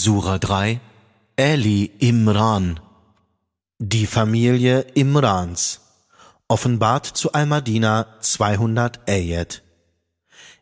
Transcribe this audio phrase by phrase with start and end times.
[0.00, 0.80] Sura 3
[1.34, 2.78] Eli Imran
[3.80, 5.80] Die Familie Imrans
[6.46, 9.64] Offenbart zu Al-Madina 200 Ayat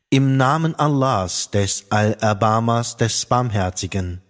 [0.08, 4.22] Im Namen Allahs, des Al-Erbarmers, des Barmherzigen.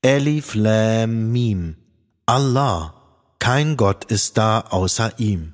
[0.00, 1.76] Elif Lam Mim.
[2.24, 2.94] Allah,
[3.40, 5.52] kein Gott ist da außer ihm.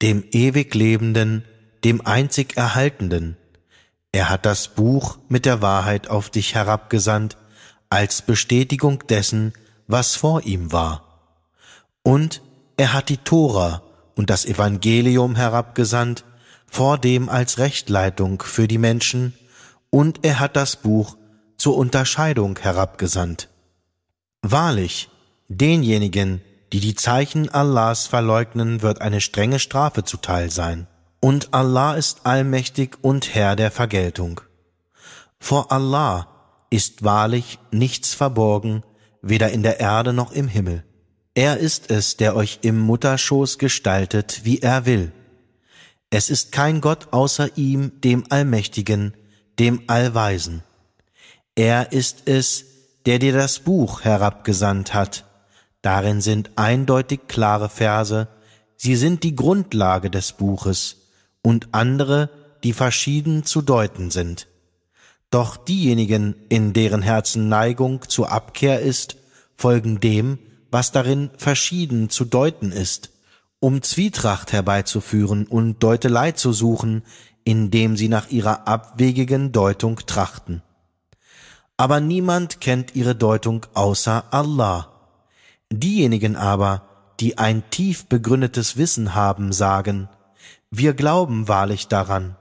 [0.00, 1.44] Dem ewig Lebenden,
[1.84, 3.36] dem einzig Erhaltenden.
[4.10, 7.36] Er hat das Buch mit der Wahrheit auf dich herabgesandt,
[7.90, 9.52] als Bestätigung dessen,
[9.86, 11.04] was vor ihm war.
[12.02, 12.40] Und
[12.76, 13.82] er hat die Tora
[14.14, 16.24] und das Evangelium herabgesandt,
[16.66, 19.34] vor dem als Rechtleitung für die Menschen,
[19.90, 21.16] und er hat das Buch
[21.56, 23.48] zur Unterscheidung herabgesandt.
[24.40, 25.10] Wahrlich,
[25.48, 26.40] denjenigen,
[26.72, 30.86] die die Zeichen Allahs verleugnen, wird eine strenge Strafe zuteil sein.
[31.18, 34.40] Und Allah ist allmächtig und Herr der Vergeltung.
[35.40, 36.28] Vor Allah
[36.70, 38.82] ist wahrlich nichts verborgen,
[39.22, 40.84] weder in der Erde noch im Himmel.
[41.34, 45.12] Er ist es, der euch im Mutterschoß gestaltet, wie er will.
[46.10, 49.14] Es ist kein Gott außer ihm, dem Allmächtigen,
[49.58, 50.62] dem Allweisen.
[51.54, 52.64] Er ist es,
[53.06, 55.24] der dir das Buch herabgesandt hat.
[55.82, 58.28] Darin sind eindeutig klare Verse,
[58.76, 60.96] sie sind die Grundlage des Buches,
[61.42, 62.28] und andere,
[62.64, 64.46] die verschieden zu deuten sind.
[65.30, 69.16] Doch diejenigen, in deren Herzen Neigung zur Abkehr ist,
[69.54, 70.38] folgen dem,
[70.70, 73.10] was darin verschieden zu deuten ist,
[73.60, 77.04] um Zwietracht herbeizuführen und Deutelei zu suchen,
[77.44, 80.62] indem sie nach ihrer abwegigen Deutung trachten.
[81.76, 84.88] Aber niemand kennt ihre Deutung außer Allah.
[85.72, 86.82] Diejenigen aber,
[87.20, 90.08] die ein tief begründetes Wissen haben, sagen,
[90.70, 92.36] wir glauben wahrlich daran.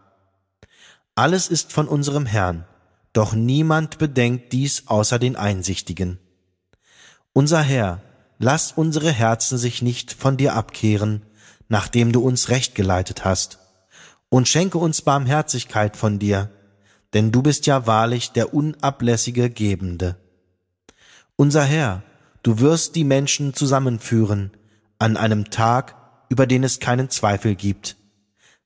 [1.15, 2.65] Alles ist von unserem Herrn,
[3.13, 6.19] doch niemand bedenkt dies außer den Einsichtigen.
[7.33, 8.01] Unser Herr,
[8.37, 11.23] lass unsere Herzen sich nicht von dir abkehren,
[11.67, 13.59] nachdem du uns recht geleitet hast,
[14.29, 16.51] und schenke uns Barmherzigkeit von dir,
[17.13, 20.17] denn du bist ja wahrlich der unablässige Gebende.
[21.35, 22.03] Unser Herr,
[22.43, 24.51] du wirst die Menschen zusammenführen
[24.99, 25.95] an einem Tag,
[26.29, 27.95] über den es keinen Zweifel gibt.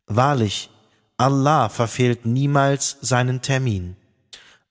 [0.07, 0.69] Wahrlich,
[1.17, 3.95] Allah verfehlt niemals seinen Termin.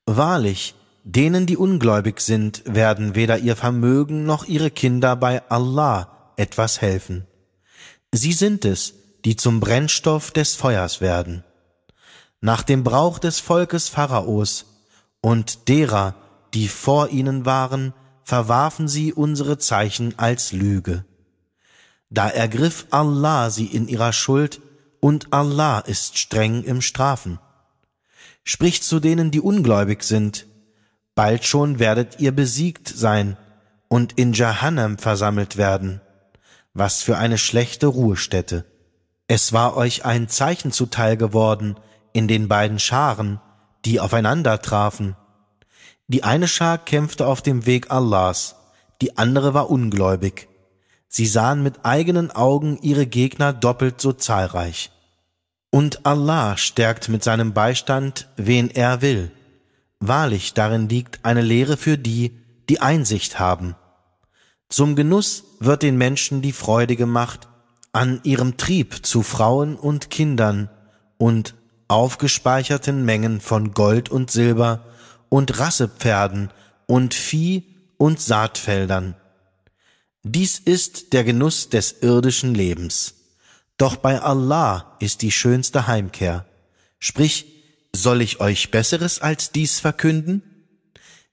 [0.07, 0.75] Wahrlich,
[1.05, 7.27] denen, die ungläubig sind, werden weder ihr Vermögen noch ihre Kinder bei Allah etwas helfen.
[8.13, 11.45] Sie sind es, die zum Brennstoff des Feuers werden.
[12.41, 14.67] Nach dem Brauch des Volkes Pharaos
[15.21, 16.17] und derer,
[16.55, 21.05] die vor ihnen waren, verwarfen sie unsere Zeichen als Lüge.
[22.11, 24.61] Da ergriff Allah sie in ihrer Schuld,
[25.01, 27.41] und Allah ist streng im Strafen
[28.45, 30.47] spricht zu denen, die ungläubig sind,
[31.15, 33.37] bald schon werdet ihr besiegt sein
[33.89, 36.01] und in Jahannam versammelt werden.
[36.75, 38.65] Was für eine schlechte Ruhestätte.
[39.27, 41.77] Es war euch ein Zeichen zuteil geworden
[42.13, 43.41] in den beiden Scharen,
[43.85, 45.17] die aufeinander trafen.
[46.09, 48.57] Die eine Schar kämpfte auf dem Weg Allahs,
[49.01, 50.49] die andere war ungläubig.
[51.09, 54.91] Sie sahen mit eigenen Augen ihre Gegner doppelt so zahlreich.
[55.75, 59.31] Und Allah stärkt mit seinem Beistand, wen er will.
[60.01, 62.39] Wahrlich darin liegt eine Lehre für die,
[62.69, 63.75] die Einsicht haben.
[64.69, 67.49] Zum Genuss wird den Menschen die Freude gemacht
[67.91, 70.69] an ihrem Trieb zu Frauen und Kindern
[71.17, 71.55] und
[71.89, 74.85] aufgespeicherten Mengen von Gold und Silber
[75.31, 76.51] und Rassepferden
[76.87, 77.65] und Vieh
[77.97, 79.15] und Saatfeldern.
[80.23, 83.22] Dies ist der Genuss des irdischen Lebens.
[83.79, 86.47] Doch bei Allah ist die schönste Heimkehr.
[86.99, 87.47] Sprich,
[87.95, 90.43] soll ich euch Besseres als dies verkünden?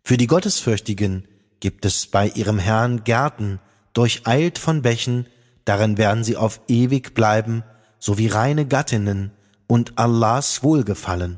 [0.04, 1.28] Für die Gottesfürchtigen
[1.60, 3.60] gibt es bei ihrem Herrn Gärten,
[3.94, 5.28] durcheilt von Bächen,
[5.66, 7.64] darin werden sie auf ewig bleiben,
[8.00, 9.32] sowie reine Gattinnen
[9.68, 11.38] und Allahs Wohlgefallen.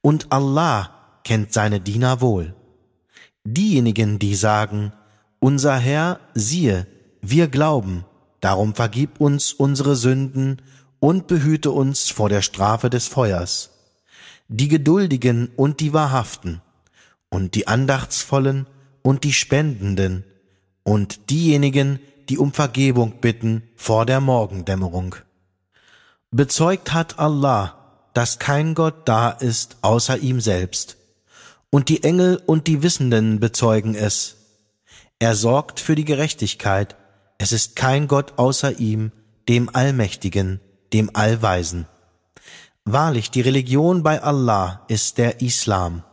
[0.00, 0.90] Und Allah
[1.24, 2.54] kennt seine Diener wohl.
[3.44, 4.92] Diejenigen, die sagen,
[5.38, 6.86] unser Herr, siehe,
[7.20, 8.04] wir glauben,
[8.42, 10.60] Darum vergib uns unsere Sünden
[10.98, 13.70] und behüte uns vor der Strafe des Feuers.
[14.48, 16.60] Die Geduldigen und die Wahrhaften
[17.30, 18.66] und die Andachtsvollen
[19.00, 20.24] und die Spendenden
[20.82, 25.14] und diejenigen, die um Vergebung bitten vor der Morgendämmerung.
[26.32, 27.78] Bezeugt hat Allah,
[28.12, 30.96] dass kein Gott da ist außer ihm selbst,
[31.70, 34.36] und die Engel und die Wissenden bezeugen es.
[35.20, 36.96] Er sorgt für die Gerechtigkeit
[37.42, 39.10] es ist kein Gott außer ihm,
[39.48, 40.60] dem Allmächtigen,
[40.92, 41.88] dem Allweisen.
[42.84, 46.04] Wahrlich, die Religion bei Allah ist der Islam.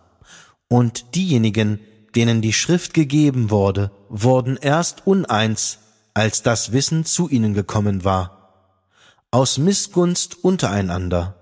[0.69, 1.81] Und diejenigen,
[2.15, 5.77] denen die Schrift gegeben wurde, wurden erst uneins,
[6.15, 8.73] als das Wissen zu ihnen gekommen war,
[9.29, 11.35] aus Missgunst untereinander.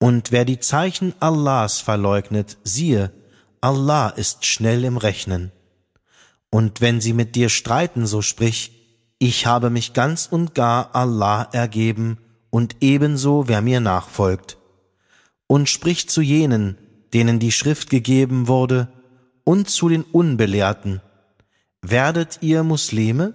[0.00, 3.12] Und wer die Zeichen Allahs verleugnet, siehe,
[3.60, 5.52] Allah ist schnell im Rechnen.
[6.50, 8.72] Und wenn sie mit dir streiten, so sprich,
[9.18, 12.18] ich habe mich ganz und gar Allah ergeben
[12.50, 14.58] und ebenso wer mir nachfolgt.
[15.46, 16.78] Und sprich zu jenen,
[17.12, 18.88] denen die Schrift gegeben wurde,
[19.44, 21.00] und zu den Unbelehrten,
[21.80, 23.32] werdet ihr Muslime?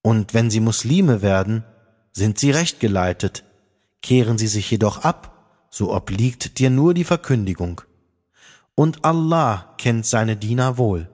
[0.00, 1.64] Und wenn sie Muslime werden,
[2.12, 3.44] sind sie rechtgeleitet,
[4.00, 7.82] kehren sie sich jedoch ab, so obliegt dir nur die Verkündigung.
[8.74, 11.10] Und Allah kennt seine Diener wohl.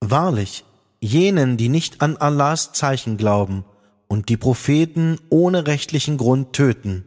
[0.00, 0.64] Wahrlich,
[1.00, 3.64] jenen, die nicht an Allahs Zeichen glauben
[4.08, 7.04] und die Propheten ohne rechtlichen Grund töten,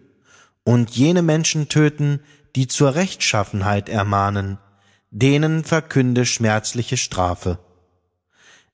[0.63, 2.19] und jene Menschen töten,
[2.55, 4.57] die zur Rechtschaffenheit ermahnen,
[5.11, 7.59] denen verkünde schmerzliche Strafe.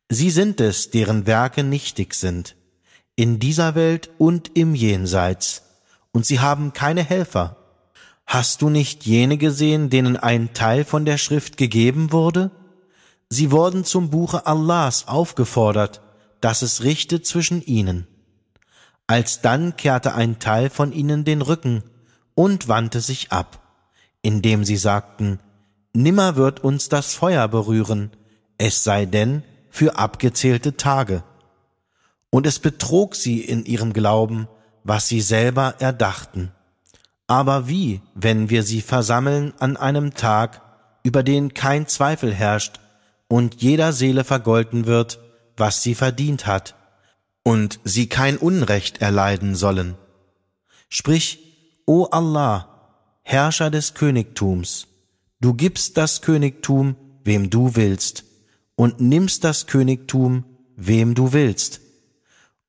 [0.09, 2.55] Sie sind es, deren Werke nichtig sind,
[3.15, 5.63] in dieser Welt und im Jenseits,
[6.11, 7.57] und sie haben keine Helfer.
[8.25, 12.51] Hast du nicht jene gesehen, denen ein Teil von der Schrift gegeben wurde?
[13.35, 15.99] Sie wurden zum Buche Allahs aufgefordert,
[16.39, 18.07] dass es richte zwischen ihnen.
[19.07, 21.83] Alsdann kehrte ein Teil von ihnen den Rücken
[22.33, 23.59] und wandte sich ab,
[24.21, 25.41] indem sie sagten,
[25.91, 28.11] Nimmer wird uns das Feuer berühren,
[28.57, 31.21] es sei denn für abgezählte Tage.
[32.29, 34.47] Und es betrog sie in ihrem Glauben,
[34.85, 36.53] was sie selber erdachten.
[37.27, 40.61] Aber wie, wenn wir sie versammeln an einem Tag,
[41.03, 42.79] über den kein Zweifel herrscht,
[43.27, 45.19] und jeder Seele vergolten wird,
[45.57, 46.75] was sie verdient hat,
[47.43, 49.95] und sie kein Unrecht erleiden sollen.
[50.89, 51.39] Sprich,
[51.85, 54.87] O Allah, Herrscher des Königtums,
[55.39, 58.23] du gibst das Königtum, wem du willst,
[58.75, 60.45] und nimmst das Königtum,
[60.75, 61.81] wem du willst,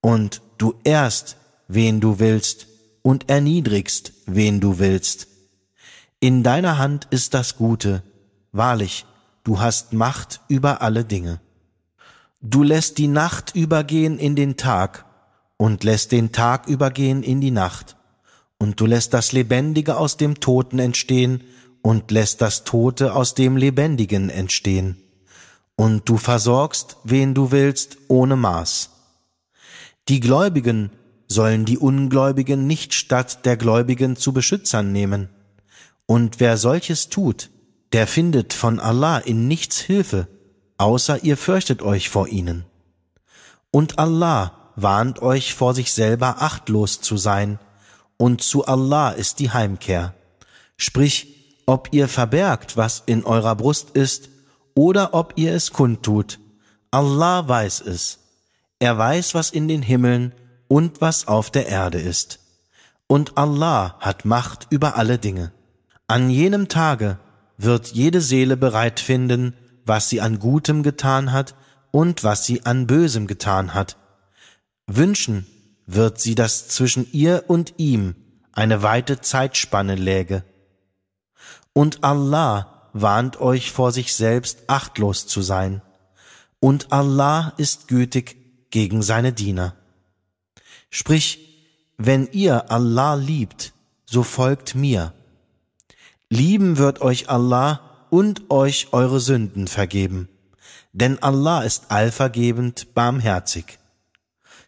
[0.00, 1.37] und du ehrst,
[1.69, 2.69] wen du willst,
[3.02, 5.29] und erniedrigst, wen du willst.
[6.20, 8.02] In deiner Hand ist das Gute,
[8.52, 9.06] wahrlich,
[9.46, 11.40] du hast Macht über alle Dinge.
[12.40, 15.04] Du lässt die Nacht übergehen in den Tag
[15.56, 17.96] und lässt den Tag übergehen in die Nacht,
[18.58, 21.44] und du lässt das Lebendige aus dem Toten entstehen
[21.81, 24.96] und lässt das Tote aus dem Lebendigen entstehen,
[25.76, 28.90] und du versorgst, wen du willst, ohne Maß.
[30.08, 30.90] Die Gläubigen
[31.28, 35.28] sollen die Ungläubigen nicht statt der Gläubigen zu Beschützern nehmen,
[36.04, 37.50] und wer solches tut,
[37.93, 40.29] der findet von Allah in nichts Hilfe,
[40.79, 42.65] außer ihr fürchtet euch vor ihnen.
[43.71, 47.59] Und Allah warnt euch vor sich selber achtlos zu sein,
[48.19, 50.15] und zu Allah ist die Heimkehr.
[50.77, 54.31] Sprich, ob ihr verbergt, was in eurer Brust ist,
[54.75, 56.38] oder ob ihr es kundtut.
[56.91, 58.19] Allah weiß es.
[58.79, 60.33] Er weiß, was in den Himmeln
[60.69, 62.41] und was auf der Erde ist.
[63.06, 65.53] Und Allah hat Macht über alle Dinge.
[66.06, 67.19] An jenem Tage
[67.58, 69.55] wird jede Seele bereit finden,
[69.85, 71.55] was sie an Gutem getan hat
[71.91, 73.97] und was sie an Bösem getan hat.
[74.87, 75.47] Wünschen
[75.87, 78.14] wird sie, dass zwischen ihr und ihm
[78.53, 80.44] eine weite Zeitspanne läge.
[81.73, 85.82] Und Allah warnt euch vor sich selbst achtlos zu sein.
[86.59, 89.75] Und Allah ist gütig gegen seine Diener.
[90.90, 91.47] Sprich,
[91.99, 93.73] wenn ihr Allah liebt,
[94.04, 95.12] so folgt mir.
[96.28, 97.80] Lieben wird euch Allah
[98.11, 100.28] und euch eure Sünden vergeben,
[100.92, 103.78] denn Allah ist allvergebend barmherzig.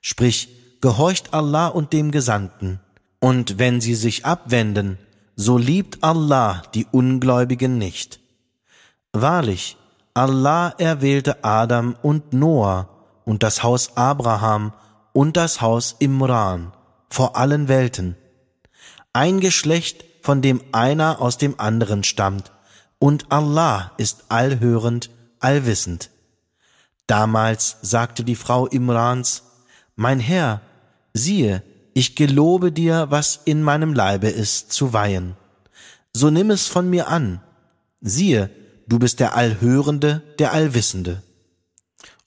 [0.00, 0.48] Sprich,
[0.80, 2.78] gehorcht Allah und dem Gesandten,
[3.18, 4.98] und wenn sie sich abwenden,
[5.34, 8.20] so liebt Allah die Ungläubigen nicht.
[9.12, 9.76] Wahrlich,
[10.14, 12.88] Allah erwählte Adam und Noah
[13.24, 14.72] und das Haus Abraham
[15.12, 16.72] und das Haus Imran
[17.10, 18.16] vor allen Welten.
[19.12, 22.52] Ein Geschlecht von dem einer aus dem anderen stammt,
[22.98, 25.08] und Allah ist allhörend,
[25.40, 26.10] allwissend.
[27.06, 29.44] Damals sagte die Frau Imrans,
[29.96, 30.60] Mein Herr,
[31.14, 31.62] siehe,
[31.94, 35.34] ich gelobe dir, was in meinem Leibe ist, zu weihen.
[36.12, 37.40] So nimm es von mir an.
[38.02, 38.50] Siehe,
[38.86, 41.22] du bist der Allhörende, der Allwissende.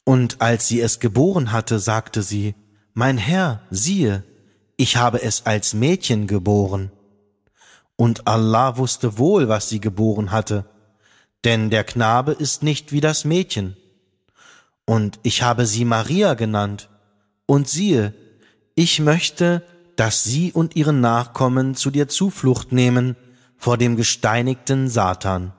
[0.06, 2.56] Und als sie es geboren hatte, sagte sie,
[2.96, 4.24] Mein Herr, siehe,
[4.76, 6.90] ich habe es als Mädchen geboren.
[8.02, 10.66] Und Allah wusste wohl, was sie geboren hatte,
[11.44, 13.78] denn der Knabe ist nicht wie das Mädchen.
[14.86, 16.90] Und ich habe sie Maria genannt.
[17.46, 18.16] Und siehe,
[18.74, 19.62] ich möchte,
[19.98, 23.16] dass sie und ihre Nachkommen zu dir Zuflucht nehmen
[23.56, 25.54] vor dem gesteinigten Satan.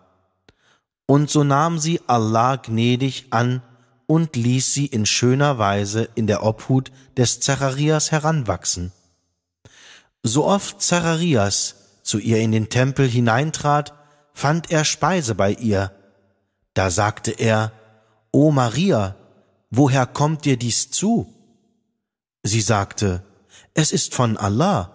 [1.06, 3.62] Und so nahm sie Allah gnädig an
[4.08, 8.90] und ließ sie in schöner Weise in der Obhut des Zacharias heranwachsen.
[10.24, 13.94] So oft Zacharias zu ihr in den Tempel hineintrat,
[14.32, 15.92] fand er Speise bei ihr.
[16.74, 17.72] Da sagte er,
[18.30, 19.16] O Maria,
[19.70, 21.32] woher kommt dir dies zu?
[22.42, 23.22] Sie sagte,
[23.74, 24.90] es ist von Allah.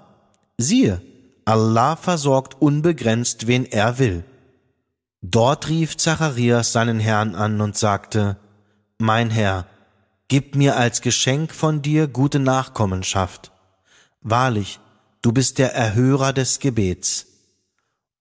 [0.58, 1.02] Siehe,
[1.46, 4.24] Allah versorgt unbegrenzt, wen er will.
[5.22, 8.38] Dort rief Zacharias seinen Herrn an und sagte,
[8.98, 9.66] Mein Herr,
[10.28, 13.52] gib mir als Geschenk von dir gute Nachkommenschaft.
[14.22, 14.80] Wahrlich,
[15.22, 17.28] du bist der Erhörer des Gebets.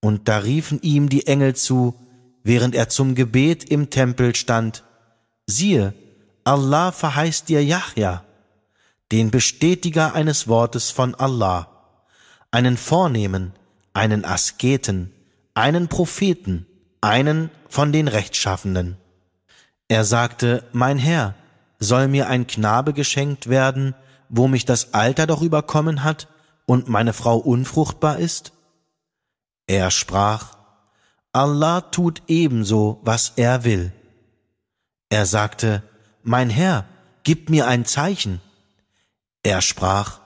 [0.01, 1.95] Und da riefen ihm die Engel zu,
[2.43, 4.83] während er zum Gebet im Tempel stand,
[5.47, 5.93] siehe,
[6.43, 8.23] Allah verheißt dir Yahya,
[9.11, 11.67] den Bestätiger eines Wortes von Allah,
[12.51, 13.53] einen Vornehmen,
[13.93, 15.11] einen Asketen,
[15.53, 16.67] einen Propheten,
[17.01, 18.97] einen von den Rechtschaffenen.
[19.87, 21.35] Er sagte, Mein Herr,
[21.79, 23.95] soll mir ein Knabe geschenkt werden,
[24.29, 26.27] wo mich das Alter doch überkommen hat
[26.67, 28.51] und meine Frau unfruchtbar ist?
[29.65, 30.57] Er sprach,
[31.31, 33.91] Allah tut ebenso, was er will.
[35.09, 35.81] Er sagte,
[36.21, 36.85] Mein Herr,
[37.23, 38.41] gib mir ein Zeichen.
[39.43, 40.19] Er sprach,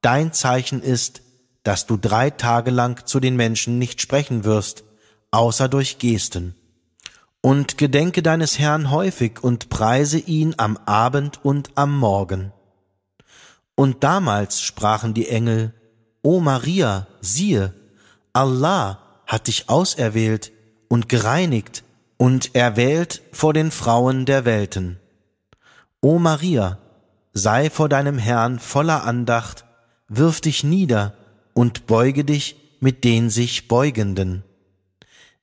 [0.00, 1.22] Dein Zeichen ist,
[1.62, 4.84] dass du drei Tage lang zu den Menschen nicht sprechen wirst,
[5.30, 6.54] außer durch Gesten.
[7.40, 12.52] Und gedenke deines Herrn häufig und preise ihn am Abend und am Morgen.
[13.76, 15.72] Und damals sprachen die Engel,
[16.22, 17.72] O Maria, siehe,
[18.32, 20.50] Allah hat dich auserwählt
[20.88, 21.84] und gereinigt
[22.16, 24.98] und erwählt vor den Frauen der Welten.
[26.00, 26.78] O Maria,
[27.34, 29.66] sei vor deinem Herrn voller Andacht,
[30.08, 31.14] wirf dich nieder
[31.52, 34.42] und beuge dich mit den sich Beugenden.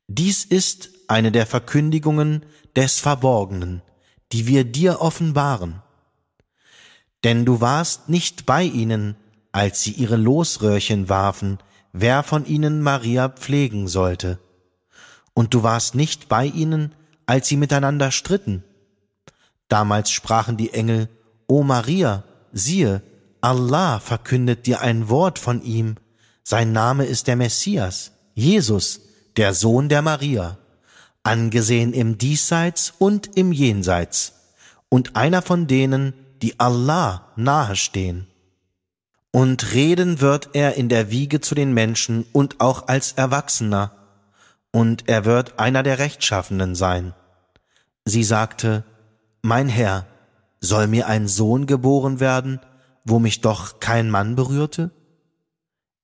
[0.08, 3.84] Dies ist eine der Verkündigungen des Verborgenen,
[4.32, 5.83] die wir dir offenbaren.
[7.24, 9.16] Denn du warst nicht bei ihnen,
[9.52, 11.60] als sie ihre Losröhrchen warfen,
[11.94, 14.40] wer von ihnen Maria pflegen sollte.
[15.34, 16.94] Und du warst nicht bei ihnen,
[17.26, 18.64] als sie miteinander stritten.
[19.70, 21.08] Damals sprachen die Engel,
[21.48, 23.02] O Maria, siehe,
[23.42, 25.96] Allah verkündet dir ein Wort von ihm,
[26.44, 29.02] sein Name ist der Messias, Jesus,
[29.38, 30.58] der Sohn der Maria,
[31.24, 34.34] angesehen im Diesseits und im Jenseits,
[34.90, 36.14] und einer von denen,
[36.44, 38.28] die Allah nahestehen.
[39.32, 43.94] Und reden wird er in der Wiege zu den Menschen und auch als Erwachsener,
[44.72, 47.14] und er wird einer der Rechtschaffenen sein.
[48.06, 48.84] Sie sagte,
[49.42, 50.06] Mein Herr,
[50.60, 52.60] soll mir ein Sohn geboren werden,
[53.06, 54.92] wo mich doch kein Mann berührte?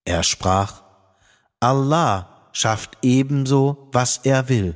[0.06, 0.84] Er sprach,
[1.60, 4.76] Allah schafft ebenso, was er will.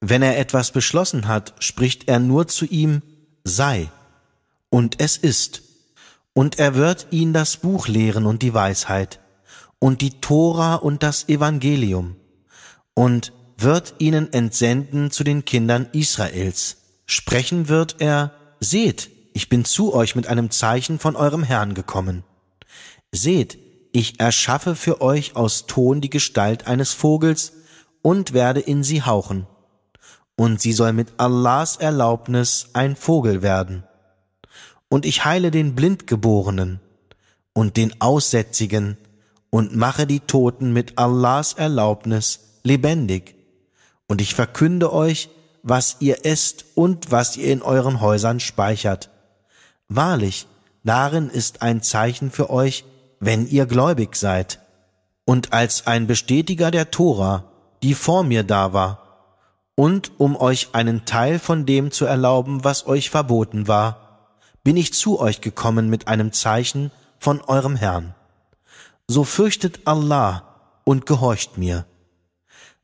[0.00, 3.02] Wenn er etwas beschlossen hat, spricht er nur zu ihm,
[3.44, 3.90] sei,
[4.76, 5.62] und es ist
[6.34, 9.20] und er wird ihn das Buch lehren und die Weisheit
[9.78, 12.16] und die Tora und das Evangelium
[12.92, 16.76] und wird ihnen entsenden zu den Kindern Israels.
[17.06, 22.22] Sprechen wird er, seht, ich bin zu euch mit einem Zeichen von eurem Herrn gekommen.
[23.12, 23.58] Seht,
[23.92, 27.54] ich erschaffe für euch aus Ton die Gestalt eines Vogels
[28.02, 29.46] und werde in sie hauchen.
[30.36, 33.85] Und sie soll mit Allahs Erlaubnis ein Vogel werden
[34.88, 36.80] und ich heile den Blindgeborenen
[37.52, 38.96] und den Aussätzigen
[39.50, 43.34] und mache die Toten mit Allahs Erlaubnis lebendig.
[44.06, 45.30] Und ich verkünde euch,
[45.62, 49.10] was ihr esst und was ihr in euren Häusern speichert.
[49.88, 50.46] Wahrlich,
[50.84, 52.84] darin ist ein Zeichen für euch,
[53.18, 54.60] wenn ihr gläubig seid.
[55.24, 57.50] Und als ein Bestätiger der Tora,
[57.82, 59.02] die vor mir da war,
[59.74, 64.05] und um euch einen Teil von dem zu erlauben, was euch verboten war,
[64.66, 68.16] bin ich zu euch gekommen mit einem Zeichen von eurem Herrn.
[69.06, 71.86] So fürchtet Allah und gehorcht mir.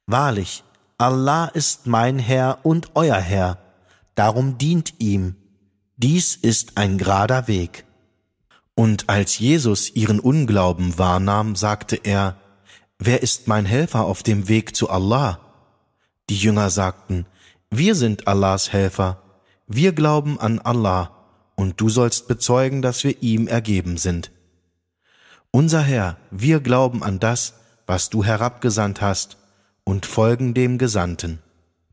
[0.07, 0.63] Wahrlich,
[0.97, 3.59] Allah ist mein Herr und euer Herr,
[4.15, 5.35] darum dient ihm.
[5.97, 7.85] Dies ist ein gerader Weg.
[8.77, 12.37] Und als Jesus ihren Unglauben wahrnahm, sagte er,
[13.01, 15.41] Wer ist mein Helfer auf dem Weg zu Allah?
[16.31, 17.27] Die Jünger sagten,
[17.71, 19.21] Wir sind Allahs Helfer,
[19.67, 21.22] wir glauben an Allah
[21.63, 24.33] und du sollst bezeugen, dass wir ihm ergeben sind.
[25.53, 27.55] Unser Herr, wir glauben an das,
[27.87, 29.37] was du herabgesandt hast,
[29.85, 31.39] und folgen dem Gesandten.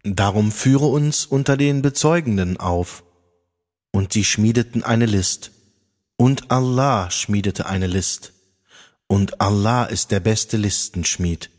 [0.03, 3.03] Darum führe uns unter den Bezeugenden auf.
[3.91, 5.51] Und sie schmiedeten eine List.
[6.17, 8.33] Und Allah schmiedete eine List.
[9.05, 11.51] Und Allah ist der beste Listenschmied.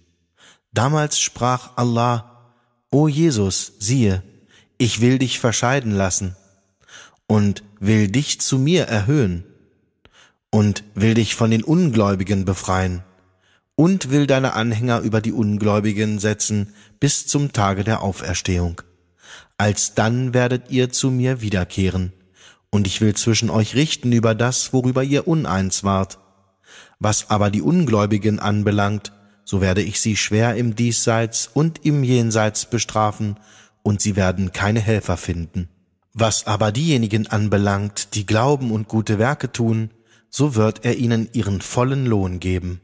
[0.73, 2.55] Damals sprach Allah,
[2.91, 4.25] O Jesus, siehe,
[4.79, 6.35] ich will dich verscheiden lassen
[7.31, 9.45] und will dich zu mir erhöhen
[10.51, 13.05] und will dich von den Ungläubigen befreien
[13.77, 18.83] und will deine Anhänger über die Ungläubigen setzen bis zum Tage der Auferstehung.
[19.59, 22.13] Alsdann werdet ihr zu mir wiederkehren,
[22.69, 26.19] und ich will zwischen euch richten über das, worüber ihr uneins wart.
[26.99, 29.13] Was aber die Ungläubigen anbelangt,
[29.45, 33.39] so werde ich sie schwer im Diesseits und im Jenseits bestrafen,
[33.85, 35.69] und sie werden keine Helfer finden.
[36.13, 39.91] Was aber diejenigen anbelangt, die glauben und gute Werke tun,
[40.29, 42.81] so wird er ihnen ihren vollen Lohn geben.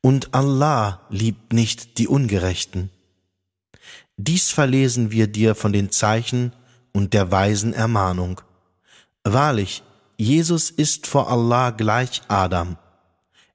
[0.00, 2.90] Und Allah liebt nicht die Ungerechten.
[4.16, 6.52] Dies verlesen wir dir von den Zeichen
[6.92, 8.40] und der weisen Ermahnung.
[9.24, 9.82] Wahrlich,
[10.16, 12.76] Jesus ist vor Allah gleich Adam.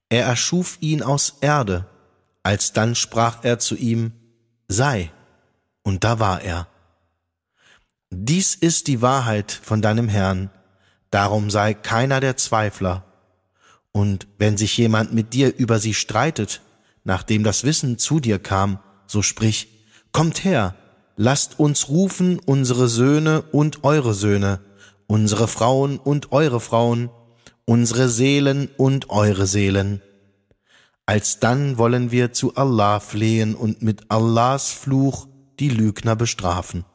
[0.09, 1.85] Er erschuf ihn aus Erde,
[2.43, 4.13] alsdann sprach er zu ihm,
[4.67, 5.11] sei,
[5.81, 6.67] und da war er.
[8.15, 10.51] Dies ist die Wahrheit von deinem Herrn,
[11.09, 13.05] darum sei keiner der Zweifler.
[13.91, 16.61] Und wenn sich jemand mit dir über sie streitet,
[17.03, 18.77] nachdem das Wissen zu dir kam,
[19.07, 19.67] so sprich,
[20.11, 20.75] kommt her,
[21.15, 24.59] lasst uns rufen unsere Söhne und eure Söhne,
[25.07, 27.09] unsere Frauen und eure Frauen,
[27.65, 30.03] unsere Seelen und eure Seelen.
[31.07, 35.27] Alsdann wollen wir zu Allah flehen und mit Allahs Fluch
[35.59, 36.85] die Lügner bestrafen.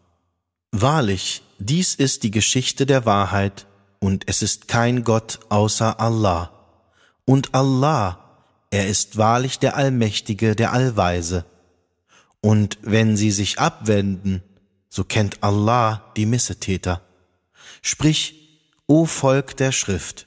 [0.72, 3.66] Wahrlich, dies ist die Geschichte der Wahrheit,
[4.00, 6.52] und es ist kein Gott außer Allah.
[7.24, 8.18] Und Allah,
[8.70, 11.44] er ist wahrlich der Allmächtige, der Allweise.
[12.40, 14.42] Und wenn sie sich abwenden,
[14.88, 17.02] so kennt Allah die Missetäter.
[17.82, 20.26] Sprich, o Volk der Schrift,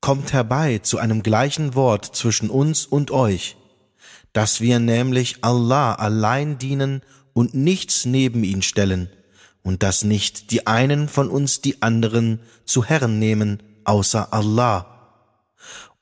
[0.00, 3.56] kommt herbei zu einem gleichen Wort zwischen uns und euch,
[4.32, 7.02] dass wir nämlich Allah allein dienen
[7.32, 9.10] und nichts neben ihn stellen,
[9.66, 14.86] und dass nicht die einen von uns die anderen zu Herren nehmen, außer Allah.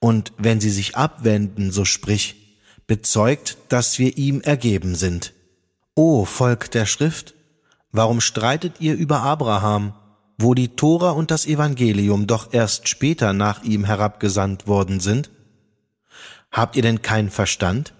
[0.00, 5.32] Und wenn sie sich abwenden, so sprich, bezeugt, dass wir ihm ergeben sind.
[5.94, 7.32] O Volk der Schrift,
[7.90, 9.94] warum streitet ihr über Abraham,
[10.36, 15.30] wo die Tora und das Evangelium doch erst später nach ihm herabgesandt worden sind?
[16.52, 17.94] Habt ihr denn keinen Verstand?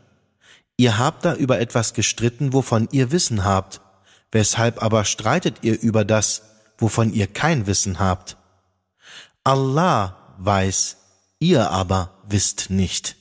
[0.77, 3.81] Ihr habt da über etwas gestritten, wovon ihr Wissen habt,
[4.35, 6.43] weshalb aber streitet ihr über das,
[6.77, 8.37] wovon ihr kein Wissen habt?
[9.45, 10.97] Allah weiß,
[11.39, 13.17] ihr aber wisst nicht.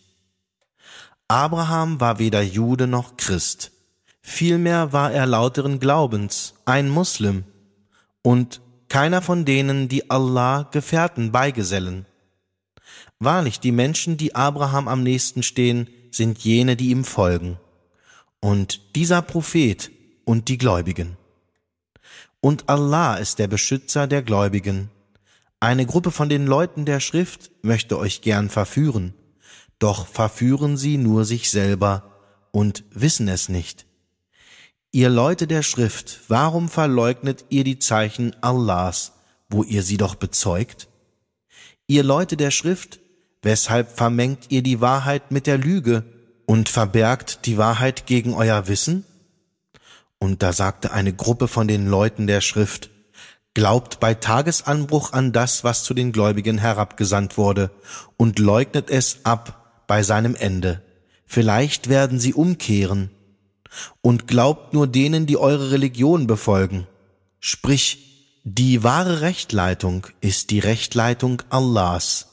[1.27, 3.71] Abraham war weder Jude noch Christ,
[4.21, 7.43] vielmehr war er lauteren Glaubens, ein Muslim,
[8.23, 12.07] und keiner von denen, die Allah Gefährten beigesellen.
[13.19, 17.59] Wahrlich, die Menschen, die Abraham am nächsten stehen, sind jene, die ihm folgen.
[18.39, 19.91] Und dieser Prophet
[20.25, 21.17] und die Gläubigen.
[22.41, 24.89] Und Allah ist der Beschützer der Gläubigen.
[25.59, 29.13] Eine Gruppe von den Leuten der Schrift möchte euch gern verführen,
[29.79, 32.11] doch verführen sie nur sich selber
[32.51, 33.85] und wissen es nicht.
[34.91, 39.13] Ihr Leute der Schrift, warum verleugnet ihr die Zeichen Allahs,
[39.49, 40.87] wo ihr sie doch bezeugt?
[41.87, 42.99] Ihr Leute der Schrift,
[43.41, 46.03] weshalb vermengt ihr die Wahrheit mit der Lüge
[46.45, 49.05] und verbergt die Wahrheit gegen euer Wissen?
[50.23, 52.89] Und da sagte eine Gruppe von den Leuten der Schrift,
[53.53, 57.71] Glaubt bei Tagesanbruch an das, was zu den Gläubigen herabgesandt wurde,
[58.15, 60.81] und leugnet es ab bei seinem Ende.
[61.25, 63.11] Vielleicht werden sie umkehren.
[63.99, 66.87] Und glaubt nur denen, die eure Religion befolgen.
[67.41, 72.27] Sprich, die wahre Rechtleitung ist die Rechtleitung Allahs.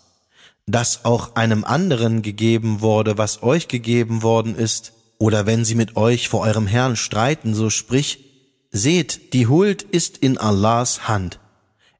[0.64, 5.96] Dass auch einem anderen gegeben wurde, was euch gegeben worden ist, oder wenn sie mit
[5.96, 8.24] euch vor eurem Herrn streiten, so sprich,
[8.70, 11.38] seht, die Huld ist in Allahs Hand.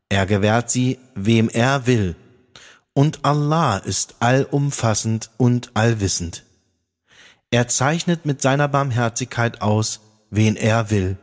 [0.09, 2.16] Er gewährt sie, wem er will.
[2.94, 6.44] Und Allah ist allumfassend und allwissend.
[7.50, 11.18] Er zeichnet mit seiner Barmherzigkeit aus, wen er will.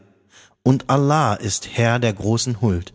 [0.61, 2.93] Und Allah ist Herr der großen Huld.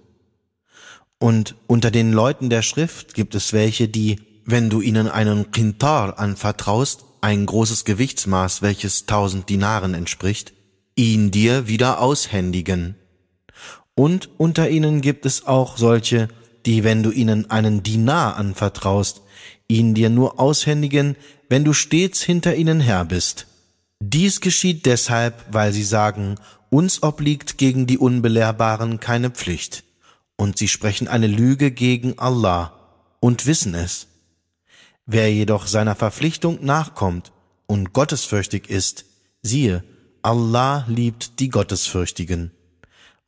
[1.18, 6.20] Und unter den Leuten der Schrift gibt es welche, die, wenn du ihnen einen Qintar
[6.20, 10.52] anvertraust, ein großes Gewichtsmaß, welches tausend Dinaren entspricht,
[10.96, 12.96] ihn dir wieder aushändigen.
[13.94, 16.28] Und unter ihnen gibt es auch solche,
[16.66, 19.22] die, wenn du ihnen einen Dinar anvertraust,
[19.68, 21.16] ihn dir nur aushändigen,
[21.48, 23.46] wenn du stets hinter ihnen her bist.
[24.00, 26.34] Dies geschieht deshalb, weil sie sagen,
[26.70, 29.84] uns obliegt gegen die Unbelehrbaren keine Pflicht,
[30.36, 32.72] und sie sprechen eine Lüge gegen Allah
[33.20, 34.08] und wissen es.
[35.14, 37.32] Wer jedoch seiner Verpflichtung nachkommt
[37.66, 39.04] und gottesfürchtig ist,
[39.42, 39.84] siehe,
[40.22, 42.50] Allah liebt die Gottesfürchtigen.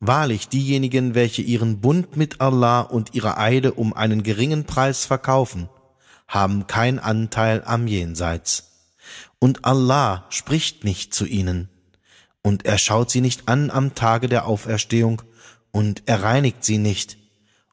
[0.01, 5.69] Wahrlich, diejenigen, welche ihren Bund mit Allah und ihre Eide um einen geringen Preis verkaufen,
[6.27, 8.89] haben kein Anteil am Jenseits.
[9.39, 11.69] Und Allah spricht nicht zu ihnen,
[12.41, 15.21] und er schaut sie nicht an am Tage der Auferstehung,
[15.71, 17.19] und er reinigt sie nicht,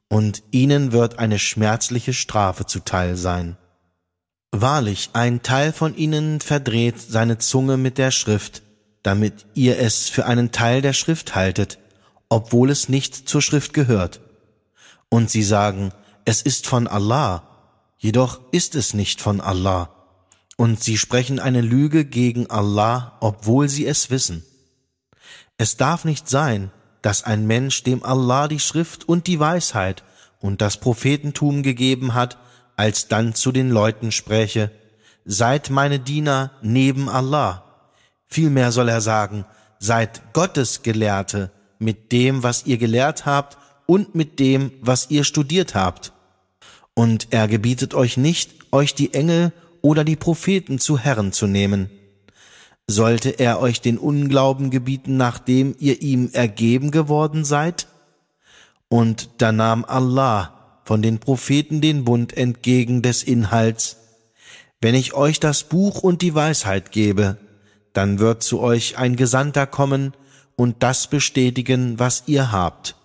[0.09, 3.55] und ihnen wird eine schmerzliche Strafe zuteil sein.
[4.51, 8.63] Wahrlich, ein Teil von ihnen verdreht seine Zunge mit der Schrift,
[9.01, 11.79] damit ihr es für einen Teil der Schrift haltet,
[12.27, 14.19] obwohl es nicht zur Schrift gehört.
[15.07, 15.93] Und sie sagen,
[16.25, 17.43] es ist von Allah,
[17.97, 19.89] jedoch ist es nicht von Allah.
[20.57, 24.45] Und sie sprechen eine Lüge gegen Allah, obwohl sie es wissen.
[25.57, 30.03] Es darf nicht sein, dass ein Mensch, dem Allah die Schrift und die Weisheit
[30.39, 32.37] und das Prophetentum gegeben hat,
[32.75, 34.71] alsdann zu den Leuten spräche,
[35.23, 37.63] Seid meine Diener neben Allah.
[38.27, 39.45] Vielmehr soll er sagen,
[39.79, 45.75] Seid Gottes Gelehrte, mit dem, was ihr gelehrt habt und mit dem, was ihr studiert
[45.75, 46.13] habt.
[46.93, 51.89] Und er gebietet euch nicht, euch die Engel oder die Propheten zu Herren zu nehmen.
[52.87, 57.87] Sollte er euch den Unglauben gebieten, nachdem ihr ihm ergeben geworden seid?
[58.89, 63.97] Und da nahm Allah von den Propheten den Bund entgegen des Inhalts.
[64.81, 67.37] Wenn ich euch das Buch und die Weisheit gebe,
[67.93, 70.13] dann wird zu euch ein Gesandter kommen,
[70.61, 72.95] und das bestätigen, was ihr habt.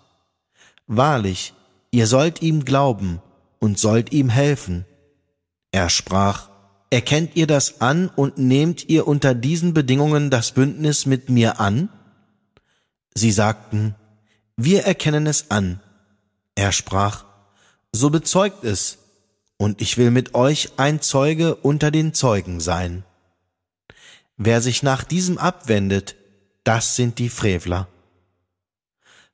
[0.86, 1.54] Wahrlich,
[1.90, 3.22] ihr sollt ihm glauben
[3.60, 4.84] und sollt ihm helfen.
[5.72, 6.50] Er sprach,
[6.88, 11.88] Erkennt ihr das an und nehmt ihr unter diesen Bedingungen das Bündnis mit mir an?
[13.14, 13.96] Sie sagten,
[14.56, 15.80] wir erkennen es an.
[16.54, 17.24] Er sprach,
[17.96, 18.98] so bezeugt es,
[19.56, 23.04] und ich will mit euch ein Zeuge unter den Zeugen sein.
[24.36, 26.14] Wer sich nach diesem abwendet,
[26.62, 27.88] das sind die Frevler.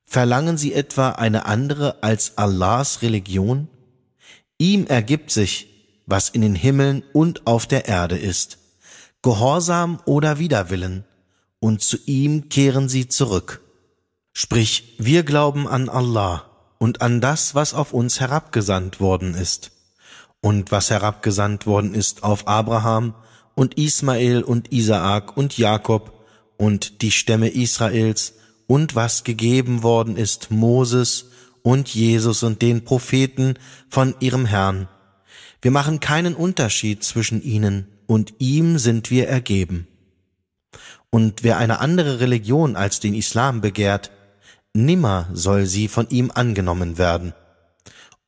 [0.05, 3.69] Verlangen sie etwa eine andere als Allahs Religion?
[4.59, 5.69] Ihm ergibt sich,
[6.07, 8.59] was in den Himmeln und auf der Erde ist,
[9.23, 11.05] Gehorsam oder Widerwillen,
[11.59, 13.61] und zu ihm kehren sie zurück.
[14.33, 16.52] Sprich, wir glauben an Allah
[16.83, 19.71] und an das, was auf uns herabgesandt worden ist.
[20.41, 23.15] Und was herabgesandt worden ist auf Abraham
[23.55, 26.25] und Ismael und Isaak und Jakob
[26.57, 28.35] und die Stämme Israels
[28.67, 31.27] und was gegeben worden ist Moses
[31.63, 34.89] und Jesus und den Propheten von ihrem Herrn.
[35.61, 39.87] Wir machen keinen Unterschied zwischen ihnen und ihm sind wir ergeben.
[41.11, 44.11] Und wer eine andere Religion als den Islam begehrt,
[44.75, 47.35] nimmer soll sie von ihm angenommen werden.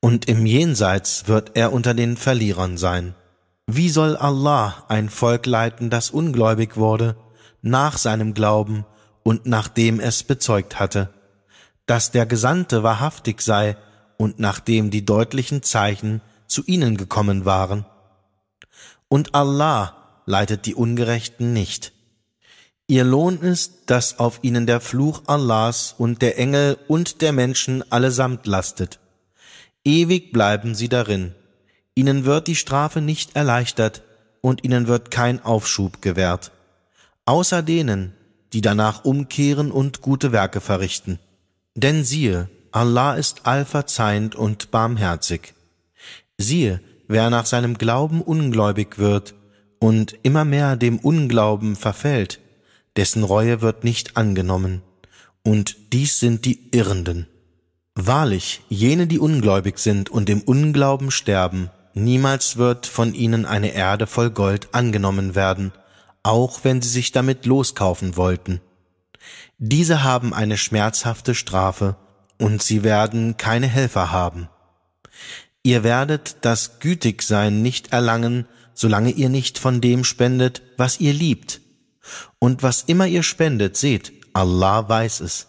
[0.00, 3.14] Und im Jenseits wird er unter den Verlierern sein.
[3.66, 7.16] Wie soll Allah ein Volk leiten, das ungläubig wurde,
[7.62, 8.85] nach seinem Glauben
[9.22, 11.09] und nachdem es bezeugt hatte,
[11.87, 13.76] dass der Gesandte wahrhaftig sei
[14.18, 17.87] und nachdem die deutlichen Zeichen zu ihnen gekommen waren.
[19.09, 21.93] Und Allah leitet die Ungerechten nicht.
[22.87, 27.90] Ihr Lohn ist, dass auf ihnen der Fluch Allahs und der Engel und der Menschen
[27.90, 28.99] allesamt lastet.
[29.85, 31.35] Ewig bleiben sie darin.
[31.94, 34.03] Ihnen wird die Strafe nicht erleichtert
[34.40, 36.53] und ihnen wird kein Aufschub gewährt
[37.27, 38.12] außer denen,
[38.53, 41.18] die danach umkehren und gute Werke verrichten.
[41.75, 45.55] Denn siehe, Allah ist allverzeihend und barmherzig.
[46.38, 49.35] Siehe, wer nach seinem Glauben ungläubig wird
[49.79, 52.40] und immer mehr dem Unglauben verfällt,
[52.96, 54.83] dessen Reue wird nicht angenommen.
[55.42, 57.26] Und dies sind die Irrenden.
[57.94, 64.07] Wahrlich, jene, die ungläubig sind und im Unglauben sterben, niemals wird von ihnen eine Erde
[64.07, 65.72] voll Gold angenommen werden,
[66.22, 68.61] auch wenn sie sich damit loskaufen wollten.
[69.59, 71.96] Diese haben eine schmerzhafte Strafe,
[72.38, 74.48] und sie werden keine Helfer haben.
[75.62, 81.61] Ihr werdet das Gütigsein nicht erlangen, solange ihr nicht von dem spendet, was ihr liebt.
[82.38, 85.49] Und was immer ihr spendet, seht, Allah weiß es.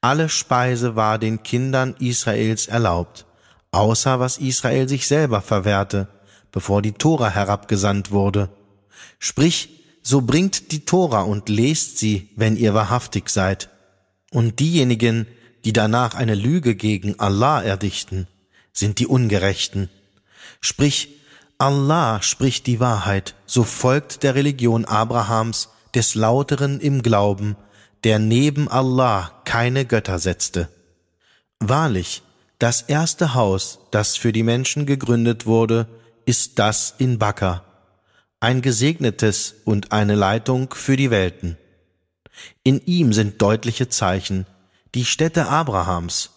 [0.00, 3.24] Alle Speise war den Kindern Israels erlaubt,
[3.70, 6.08] außer was Israel sich selber verwehrte,
[6.50, 8.48] bevor die Tora herabgesandt wurde.
[9.18, 13.70] Sprich, so bringt die Tora und lest sie, wenn ihr wahrhaftig seid.
[14.30, 15.26] Und diejenigen,
[15.64, 18.26] die danach eine Lüge gegen Allah erdichten,
[18.72, 19.88] sind die Ungerechten.
[20.60, 21.20] Sprich,
[21.62, 27.54] Allah spricht die Wahrheit, so folgt der Religion Abrahams, des Lauteren im Glauben,
[28.02, 30.68] der neben Allah keine Götter setzte.
[31.60, 32.24] Wahrlich,
[32.58, 35.86] das erste Haus, das für die Menschen gegründet wurde,
[36.24, 37.62] ist das in Bakka,
[38.40, 41.56] ein gesegnetes und eine Leitung für die Welten.
[42.64, 44.46] In ihm sind deutliche Zeichen,
[44.96, 46.30] die Stätte Abrahams.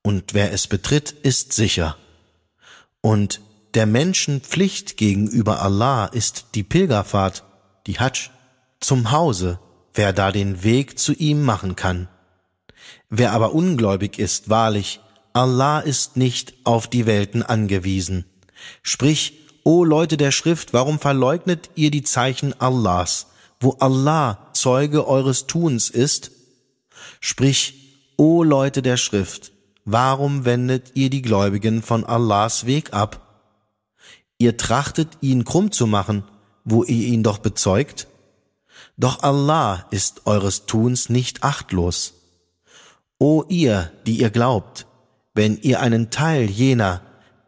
[0.00, 1.98] Und wer es betritt, ist sicher.
[3.02, 3.42] Und
[3.74, 7.44] der Menschen Pflicht gegenüber Allah ist die Pilgerfahrt,
[7.86, 8.30] die Hajj,
[8.80, 9.58] zum Hause,
[9.94, 12.08] wer da den Weg zu ihm machen kann.
[13.10, 15.00] Wer aber ungläubig ist, wahrlich,
[15.32, 18.24] Allah ist nicht auf die Welten angewiesen.
[18.82, 23.26] Sprich, o Leute der Schrift, warum verleugnet ihr die Zeichen Allahs,
[23.60, 26.30] wo Allah Zeuge eures Tuns ist?
[27.20, 29.52] Sprich, o Leute der Schrift,
[29.84, 33.27] warum wendet ihr die Gläubigen von Allahs Weg ab?
[34.38, 36.24] Ihr trachtet ihn krumm zu machen,
[36.64, 38.06] wo ihr ihn doch bezeugt?
[38.96, 42.14] Doch Allah ist eures Tuns nicht achtlos.
[43.18, 44.86] O ihr, die ihr glaubt,
[45.34, 47.00] wenn ihr einen Teil jener,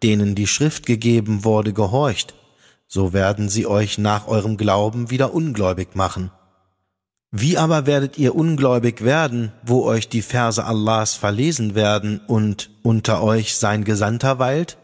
[0.03, 2.35] denen die Schrift gegeben wurde, gehorcht,
[2.89, 6.33] so werden sie euch nach eurem Glauben wieder ungläubig machen.
[7.31, 13.23] Wie aber werdet ihr ungläubig werden, wo euch die Verse Allahs verlesen werden und unter
[13.23, 14.77] euch sein Gesandter weilt?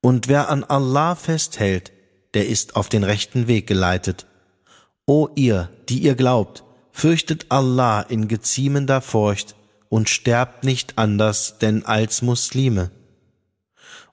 [0.00, 1.92] Und wer an Allah festhält,
[2.34, 4.26] der ist auf den rechten Weg geleitet.
[5.06, 9.54] O ihr, die ihr glaubt, fürchtet Allah in geziemender Furcht
[9.88, 12.90] und sterbt nicht anders denn als Muslime.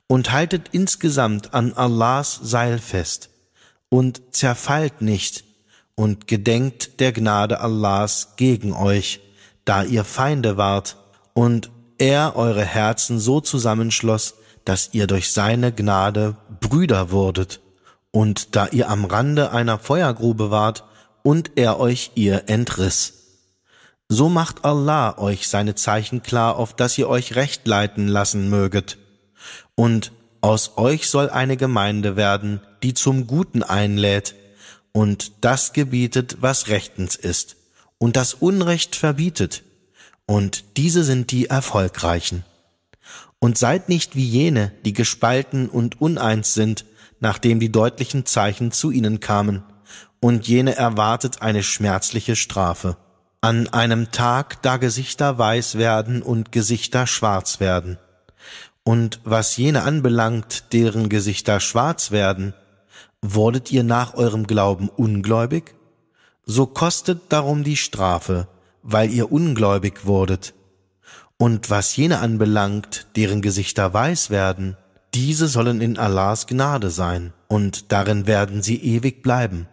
[0.07, 3.29] Und haltet insgesamt an Allahs Seil fest
[3.89, 5.43] und zerfallt nicht
[5.95, 9.21] und gedenkt der Gnade Allahs gegen euch,
[9.65, 10.97] da ihr Feinde wart
[11.33, 17.61] und er eure Herzen so zusammenschloss, dass ihr durch seine Gnade Brüder wurdet,
[18.11, 20.83] und da ihr am Rande einer Feuergrube wart,
[21.23, 23.13] und er euch ihr entriss.
[24.07, 28.97] So macht Allah euch seine Zeichen klar, auf dass ihr euch recht leiten lassen möget.
[29.73, 34.35] Und aus euch soll eine Gemeinde werden, die zum Guten einlädt,
[34.91, 37.57] und das gebietet, was rechtens ist,
[37.97, 39.63] und das Unrecht verbietet,
[40.27, 42.45] und diese sind die Erfolgreichen.
[43.39, 46.85] Und seid nicht wie jene, die gespalten und uneins sind,
[47.19, 49.63] nachdem die deutlichen Zeichen zu ihnen kamen,
[50.19, 52.97] und jene erwartet eine schmerzliche Strafe.
[53.41, 57.99] An einem Tag, da Gesichter weiß werden und Gesichter schwarz werden.
[58.83, 62.53] Und was jene anbelangt, deren Gesichter schwarz werden,
[63.21, 65.75] wurdet ihr nach eurem Glauben ungläubig?
[66.45, 68.47] So kostet darum die Strafe,
[68.83, 70.53] weil ihr ungläubig wurdet.
[71.37, 74.77] Und was jene anbelangt, deren Gesichter weiß werden,
[75.13, 79.67] diese sollen in Allahs Gnade sein, und darin werden sie ewig bleiben.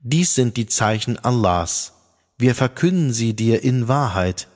[0.00, 1.92] Dies sind die Zeichen Allahs.
[2.36, 4.48] Wir verkünden sie dir in Wahrheit.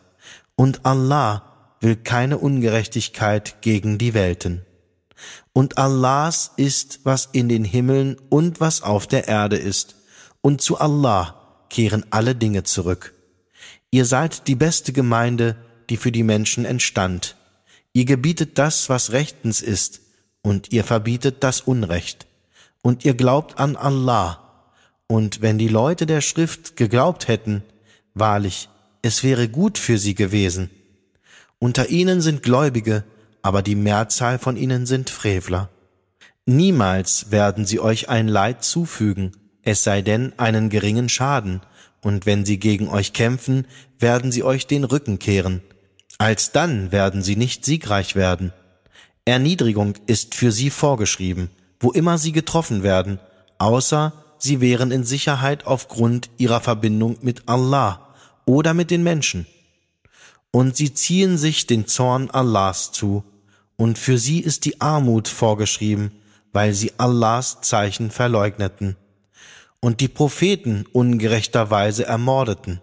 [0.56, 4.66] Und Allah will keine Ungerechtigkeit gegen die Welten.
[5.52, 9.96] Und Allahs ist, was in den Himmeln und was auf der Erde ist.
[10.40, 13.14] Und zu Allah kehren alle Dinge zurück.
[13.90, 15.56] Ihr seid die beste Gemeinde,
[15.90, 17.36] die für die Menschen entstand.
[17.92, 20.00] Ihr gebietet das, was rechtens ist,
[20.42, 22.26] und ihr verbietet das Unrecht.
[22.82, 24.62] Und ihr glaubt an Allah.
[25.06, 27.62] Und wenn die Leute der Schrift geglaubt hätten,
[28.14, 28.68] wahrlich,
[29.02, 30.70] es wäre gut für sie gewesen.
[31.58, 33.04] Unter ihnen sind Gläubige,
[33.42, 35.70] aber die Mehrzahl von ihnen sind Frevler.
[36.46, 41.60] Niemals werden sie euch ein Leid zufügen, es sei denn einen geringen Schaden,
[42.00, 43.66] und wenn sie gegen euch kämpfen,
[43.98, 45.62] werden sie euch den Rücken kehren.
[46.18, 48.52] Alsdann werden sie nicht siegreich werden.
[49.24, 53.20] Erniedrigung ist für sie vorgeschrieben, wo immer sie getroffen werden,
[53.58, 58.08] außer sie wären in Sicherheit aufgrund ihrer Verbindung mit Allah
[58.46, 59.46] oder mit den Menschen.
[60.50, 63.22] Und sie ziehen sich den Zorn Allahs zu,
[63.76, 66.10] und für sie ist die Armut vorgeschrieben,
[66.52, 68.96] weil sie Allahs Zeichen verleugneten
[69.78, 72.80] und die Propheten ungerechterweise ermordeten.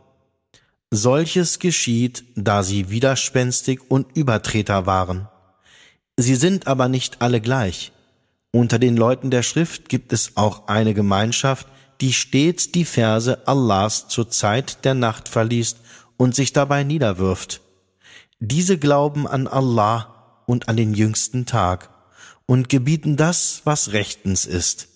[0.95, 5.27] Solches geschieht, da sie widerspenstig und Übertreter waren.
[6.17, 7.91] Sie sind aber nicht alle gleich.
[8.51, 11.67] Unter den Leuten der Schrift gibt es auch eine Gemeinschaft,
[12.01, 15.79] die stets die Verse Allahs zur Zeit der Nacht verliest
[16.17, 17.61] und sich dabei niederwirft.
[18.39, 21.89] Diese glauben an Allah und an den jüngsten Tag
[22.45, 24.87] und gebieten das, was rechtens ist,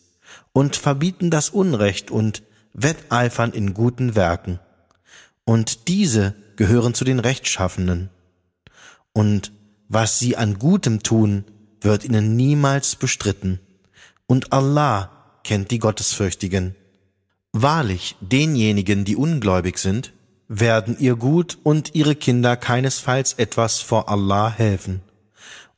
[0.53, 4.59] und verbieten das Unrecht und wetteifern in guten Werken
[5.49, 8.12] und diese gehören zu den Rechtschaffenen.
[9.13, 9.51] Und
[9.88, 11.43] was sie an Gutem tun,
[11.81, 13.59] wird ihnen niemals bestritten.
[14.27, 15.09] Und Allah
[15.43, 16.75] kennt die Gottesfürchtigen.
[17.51, 20.13] Wahrlich, denjenigen, die ungläubig sind,
[20.47, 25.01] werden ihr Gut und ihre Kinder keinesfalls etwas vor Allah helfen.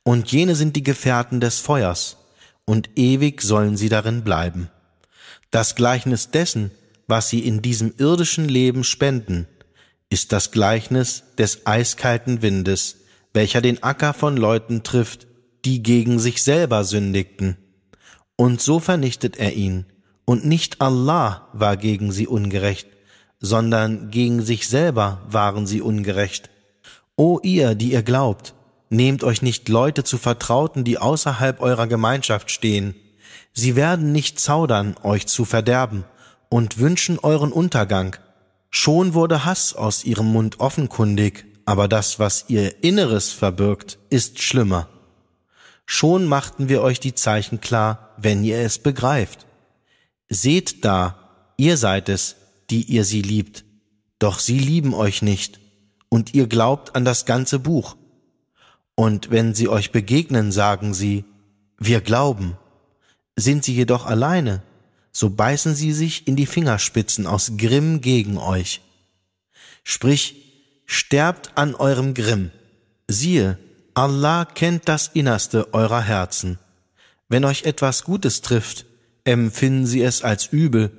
[0.02, 2.18] Und jene sind die Gefährten des Feuers,
[2.66, 4.68] und ewig sollen sie darin bleiben.
[5.50, 6.72] Das Gleichnis dessen,
[7.06, 9.46] was sie in diesem irdischen Leben spenden,
[10.12, 12.98] ist das Gleichnis des eiskalten Windes,
[13.32, 15.26] welcher den Acker von Leuten trifft,
[15.64, 17.56] die gegen sich selber sündigten.
[18.36, 19.86] Und so vernichtet er ihn,
[20.24, 22.88] und nicht Allah war gegen sie ungerecht,
[23.40, 26.50] sondern gegen sich selber waren sie ungerecht.
[27.16, 28.54] O ihr, die ihr glaubt,
[28.90, 32.94] nehmt euch nicht Leute zu Vertrauten, die außerhalb eurer Gemeinschaft stehen.
[33.54, 36.04] Sie werden nicht zaudern, euch zu verderben,
[36.50, 38.16] und wünschen euren Untergang.
[38.74, 44.88] Schon wurde Hass aus ihrem Mund offenkundig, aber das, was ihr Inneres verbirgt, ist schlimmer.
[45.84, 49.46] Schon machten wir euch die Zeichen klar, wenn ihr es begreift.
[50.30, 52.36] Seht da, ihr seid es,
[52.70, 53.64] die ihr sie liebt,
[54.18, 55.60] doch sie lieben euch nicht,
[56.08, 57.96] und ihr glaubt an das ganze Buch.
[58.94, 61.24] Und wenn sie euch begegnen, sagen sie,
[61.76, 62.56] wir glauben.
[63.36, 64.62] Sind sie jedoch alleine,
[65.12, 68.80] so beißen sie sich in die Fingerspitzen aus Grimm gegen euch.
[69.84, 70.36] Sprich,
[70.86, 72.50] sterbt an eurem Grimm.
[73.08, 73.58] Siehe,
[73.94, 76.58] Allah kennt das Innerste eurer Herzen.
[77.28, 78.86] Wenn euch etwas Gutes trifft,
[79.24, 80.90] empfinden sie es als übel,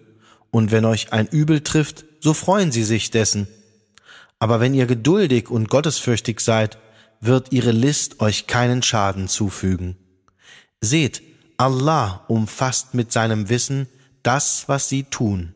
[0.52, 3.48] und wenn euch ein Übel trifft, so freuen sie sich dessen.
[4.38, 6.78] Aber wenn ihr geduldig und gottesfürchtig seid,
[7.22, 9.96] wird ihre List euch keinen Schaden zufügen.
[10.82, 11.24] Seht,
[11.58, 13.88] Allah umfasst mit seinem Wissen
[14.24, 15.54] das, was sie tun.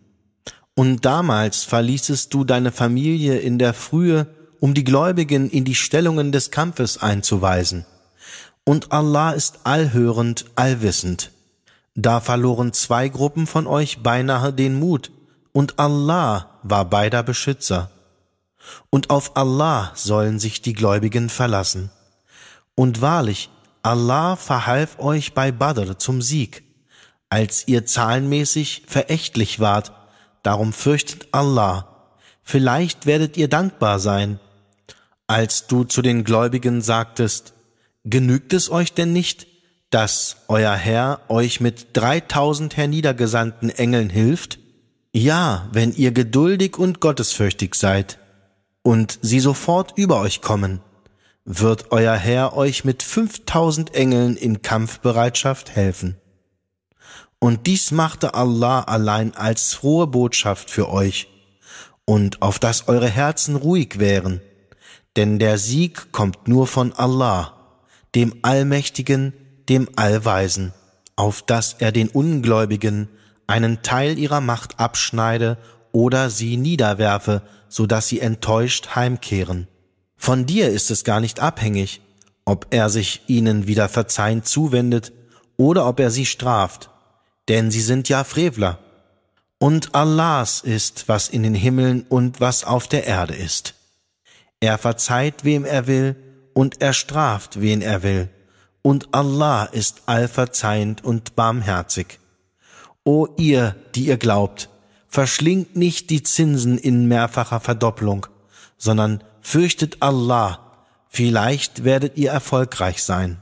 [0.75, 4.27] Und damals verließest du deine Familie in der Frühe,
[4.60, 7.86] um die Gläubigen in die Stellungen des Kampfes einzuweisen.
[8.63, 11.32] Und Allah ist allhörend, allwissend.
[11.95, 15.12] Da verloren zwei Gruppen von euch beinahe den Mut,
[15.51, 17.89] und Allah war beider Beschützer.
[18.91, 21.89] Und auf Allah sollen sich die Gläubigen verlassen.
[22.75, 23.49] Und wahrlich,
[23.82, 26.63] Allah verhalf euch bei Badr zum Sieg,
[27.29, 29.91] als ihr zahlenmäßig verächtlich wart,
[30.43, 32.11] darum fürchtet Allah,
[32.43, 34.39] vielleicht werdet ihr dankbar sein.
[35.27, 37.53] Als du zu den Gläubigen sagtest,
[38.05, 39.47] genügt es euch denn nicht,
[39.89, 44.59] dass euer Herr euch mit dreitausend herniedergesandten Engeln hilft?
[45.13, 48.19] Ja, wenn ihr geduldig und gottesfürchtig seid,
[48.87, 50.79] und sie sofort über euch kommen,
[51.43, 56.15] wird euer Herr euch mit fünftausend Engeln in Kampfbereitschaft helfen.
[57.39, 61.28] Und dies machte Allah allein als frohe Botschaft für euch,
[62.06, 64.41] und auf dass eure Herzen ruhig wären,
[65.15, 67.54] denn der Sieg kommt nur von Allah,
[68.15, 69.34] dem Allmächtigen,
[69.69, 70.73] dem Allweisen,
[71.15, 73.10] auf dass er den Ungläubigen
[73.45, 75.58] einen Teil ihrer Macht abschneide
[75.91, 79.67] oder sie niederwerfe, so dass sie enttäuscht heimkehren.
[80.15, 82.02] Von dir ist es gar nicht abhängig,
[82.45, 85.12] ob er sich ihnen wieder verzeihend zuwendet
[85.58, 86.89] oder ob er sie straft,
[87.47, 88.79] denn sie sind ja Frevler.
[89.60, 93.73] Und Allahs ist, was in den Himmeln und was auf der Erde ist.
[94.60, 96.15] Er verzeiht, wem er will,
[96.53, 98.29] und er straft, wen er will.
[98.81, 102.19] Und Allah ist allverzeihend und barmherzig.
[103.03, 104.69] O ihr, die ihr glaubt,
[105.07, 108.27] verschlingt nicht die Zinsen in mehrfacher Verdopplung,
[108.77, 110.60] sondern fürchtet Allah,
[111.07, 113.41] vielleicht werdet ihr erfolgreich sein.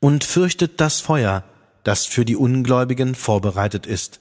[0.00, 1.44] Und fürchtet das Feuer,
[1.84, 4.20] das für die Ungläubigen vorbereitet ist,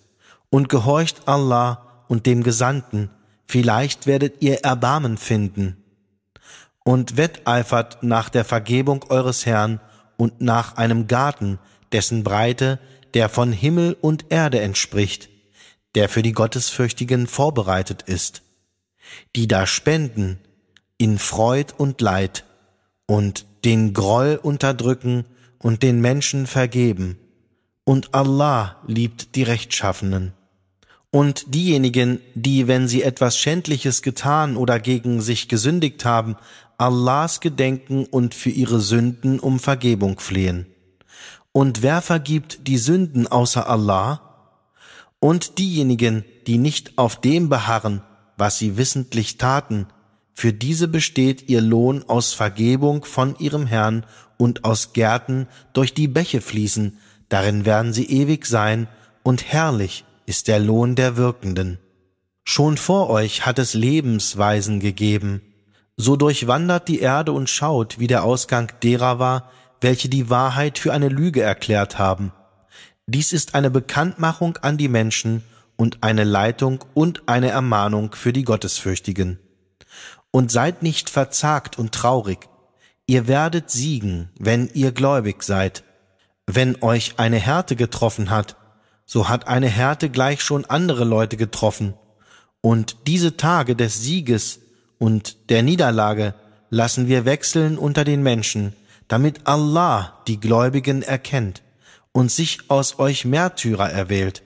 [0.49, 3.09] und gehorcht Allah und dem Gesandten,
[3.47, 5.77] vielleicht werdet ihr Erbarmen finden.
[6.83, 9.79] Und wetteifert nach der Vergebung eures Herrn
[10.17, 11.57] und nach einem Garten,
[11.91, 12.79] dessen Breite
[13.15, 15.29] der von Himmel und Erde entspricht,
[15.95, 18.41] der für die Gottesfürchtigen vorbereitet ist,
[19.35, 20.39] die da spenden
[20.97, 22.43] in Freud und Leid
[23.05, 25.25] und den Groll unterdrücken
[25.59, 27.17] und den Menschen vergeben
[27.85, 30.33] und Allah liebt die Rechtschaffenen.
[31.11, 36.37] Und diejenigen, die, wenn sie etwas Schändliches getan oder gegen sich gesündigt haben,
[36.77, 40.65] Allahs gedenken und für ihre Sünden um Vergebung flehen.
[41.51, 44.21] Und wer vergibt die Sünden außer Allah?
[45.19, 48.01] Und diejenigen, die nicht auf dem beharren,
[48.35, 49.85] was sie wissentlich taten,
[50.33, 54.03] für diese besteht ihr Lohn aus Vergebung von ihrem Herrn
[54.37, 56.97] und aus Gärten, durch die Bäche fließen,
[57.33, 58.87] darin werden sie ewig sein,
[59.23, 61.79] und herrlich ist der Lohn der Wirkenden.
[62.43, 65.41] Schon vor euch hat es Lebensweisen gegeben,
[65.97, 69.49] so durchwandert die Erde und schaut, wie der Ausgang derer war,
[69.81, 72.31] welche die Wahrheit für eine Lüge erklärt haben.
[73.07, 75.43] Dies ist eine Bekanntmachung an die Menschen
[75.75, 79.39] und eine Leitung und eine Ermahnung für die Gottesfürchtigen.
[80.29, 82.47] Und seid nicht verzagt und traurig,
[83.07, 85.83] ihr werdet siegen, wenn ihr gläubig seid.
[86.45, 88.57] Wenn euch eine Härte getroffen hat,
[89.05, 91.93] so hat eine Härte gleich schon andere Leute getroffen.
[92.61, 94.59] Und diese Tage des Sieges
[94.97, 96.33] und der Niederlage
[96.69, 98.73] lassen wir wechseln unter den Menschen,
[99.07, 101.61] damit Allah die Gläubigen erkennt
[102.11, 104.43] und sich aus euch Märtyrer erwählt.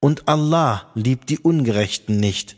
[0.00, 2.56] Und Allah liebt die Ungerechten nicht.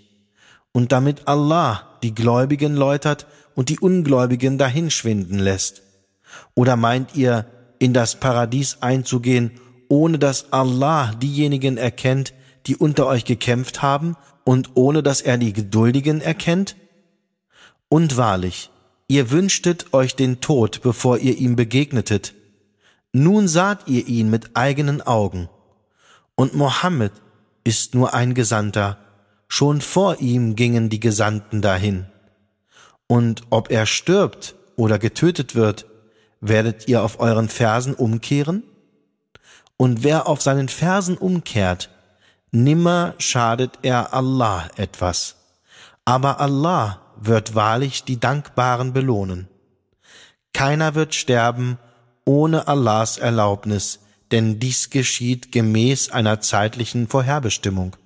[0.73, 5.83] Und damit Allah die Gläubigen läutert und die Ungläubigen dahinschwinden lässt.
[6.55, 7.47] Oder meint ihr,
[7.85, 9.51] in das Paradies einzugehen,
[9.89, 12.32] ohne dass Allah diejenigen erkennt,
[12.66, 16.76] die unter euch gekämpft haben, und ohne dass er die Geduldigen erkennt?
[17.91, 18.70] Und wahrlich,
[19.07, 22.32] ihr wünschtet euch den Tod, bevor ihr ihm begegnetet.
[23.12, 25.51] Nun saht ihr ihn mit eigenen Augen.
[26.37, 27.12] Und Mohammed
[27.64, 28.97] ist nur ein Gesandter,
[29.47, 32.07] schon vor ihm gingen die Gesandten dahin.
[33.07, 35.85] Und ob er stirbt oder getötet wird,
[36.49, 38.62] werdet ihr auf euren Fersen umkehren?
[39.76, 41.90] Und wer auf seinen Fersen umkehrt,
[42.53, 45.36] nimmer schadet er Allah etwas.
[46.05, 49.49] Aber Allah wird wahrlich die Dankbaren belohnen.
[50.53, 51.78] Keiner wird sterben
[52.24, 57.97] ohne Allahs Erlaubnis, denn dies geschieht gemäß einer zeitlichen Vorherbestimmung.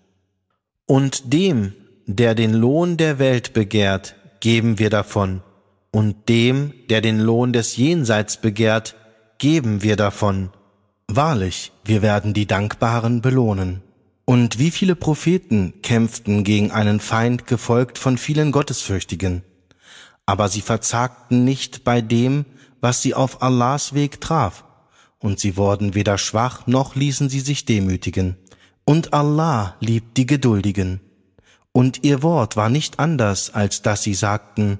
[0.86, 1.74] Und dem,
[2.06, 5.42] der den Lohn der Welt begehrt, geben wir davon,
[5.98, 8.94] und dem, der den Lohn des Jenseits begehrt,
[9.38, 10.50] geben wir davon.
[11.08, 13.82] Wahrlich, wir werden die Dankbaren belohnen.
[14.24, 19.42] Und wie viele Propheten kämpften gegen einen Feind, gefolgt von vielen Gottesfürchtigen.
[20.24, 22.44] Aber sie verzagten nicht bei dem,
[22.80, 24.62] was sie auf Allahs Weg traf,
[25.18, 28.36] und sie wurden weder schwach, noch ließen sie sich demütigen.
[28.84, 31.00] Und Allah liebt die Geduldigen.
[31.72, 34.78] Und ihr Wort war nicht anders, als dass sie sagten,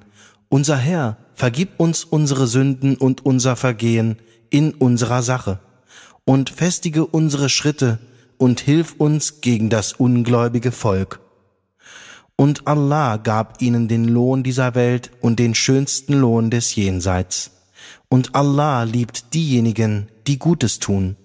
[0.49, 4.17] Unser Herr, vergib uns unsere Sünden und unser Vergehen
[4.51, 5.61] in unserer Sache,
[6.25, 7.99] und festige unsere Schritte,
[8.39, 11.21] und hilf uns gegen das ungläubige Volk.
[12.37, 17.51] Und Allah gab ihnen den Lohn dieser Welt und den schönsten Lohn des Jenseits.
[18.09, 21.17] Und Allah liebt diejenigen, die Gutes tun.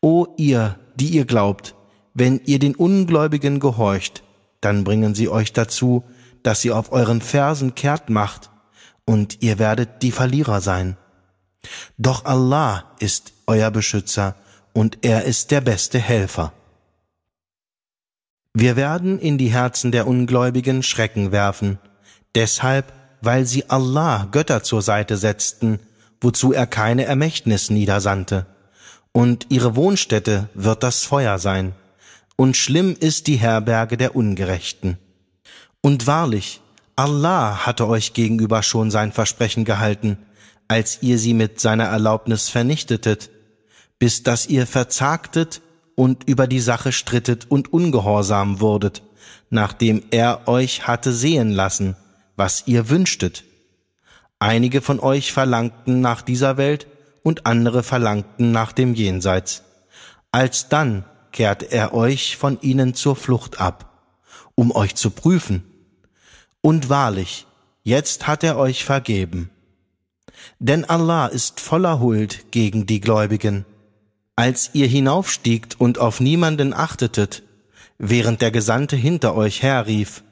[0.00, 1.74] O ihr, die ihr glaubt,
[2.14, 4.22] wenn ihr den Ungläubigen gehorcht,
[4.60, 6.04] dann bringen sie euch dazu,
[6.42, 8.50] dass ihr auf euren Fersen kehrt macht,
[9.04, 10.96] und ihr werdet die Verlierer sein.
[11.98, 14.36] Doch Allah ist euer Beschützer,
[14.72, 16.52] und er ist der beste Helfer.
[18.54, 21.78] Wir werden in die Herzen der Ungläubigen Schrecken werfen,
[22.34, 25.80] deshalb, weil sie Allah Götter zur Seite setzten,
[26.20, 28.46] wozu er keine Ermächtnis niedersandte,
[29.12, 31.74] und ihre Wohnstätte wird das Feuer sein,
[32.36, 34.98] und schlimm ist die Herberge der Ungerechten.
[35.82, 36.60] Und wahrlich,
[36.94, 40.16] Allah hatte euch gegenüber schon sein Versprechen gehalten,
[40.68, 43.30] als ihr sie mit seiner Erlaubnis vernichtetet,
[43.98, 45.60] bis dass ihr verzagtet
[45.96, 49.02] und über die Sache strittet und ungehorsam wurdet,
[49.50, 51.96] nachdem er euch hatte sehen lassen,
[52.36, 53.44] was ihr wünschtet.
[54.38, 56.86] Einige von euch verlangten nach dieser Welt
[57.24, 59.64] und andere verlangten nach dem Jenseits.
[60.30, 64.16] Alsdann kehrte er euch von ihnen zur Flucht ab,
[64.54, 65.64] um euch zu prüfen.
[66.62, 67.46] Und wahrlich,
[67.82, 69.50] jetzt hat er euch vergeben.
[70.58, 73.66] Denn Allah ist voller Huld gegen die Gläubigen
[74.36, 77.42] als ihr hinaufstiegt und auf niemanden achtetet,
[77.98, 80.24] während der Gesandte hinter euch herrief,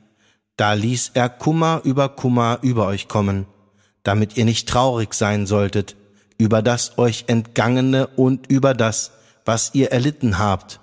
[0.56, 3.46] da ließ er Kummer über Kummer über euch kommen,
[4.02, 5.96] damit ihr nicht traurig sein solltet
[6.38, 9.12] über das euch entgangene und über das,
[9.44, 10.80] was ihr erlitten habt.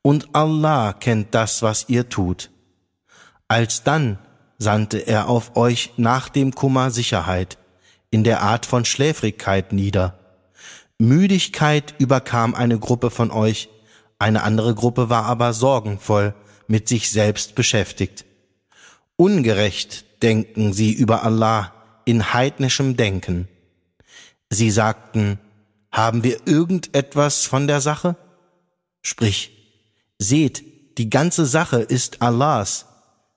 [0.00, 2.48] Und Allah kennt das, was ihr tut.
[3.48, 4.18] Alsdann
[4.58, 7.58] sandte er auf euch nach dem Kummer Sicherheit,
[8.10, 10.18] in der Art von Schläfrigkeit nieder,
[10.98, 13.68] Müdigkeit überkam eine Gruppe von euch,
[14.18, 16.34] eine andere Gruppe war aber sorgenvoll,
[16.66, 18.24] mit sich selbst beschäftigt.
[19.14, 21.72] Ungerecht denken sie über Allah
[22.04, 23.46] in heidnischem Denken.
[24.50, 25.38] Sie sagten,
[25.92, 28.16] haben wir irgendetwas von der Sache?
[29.00, 29.52] Sprich,
[30.18, 30.64] seht,
[30.98, 32.86] die ganze Sache ist Allahs.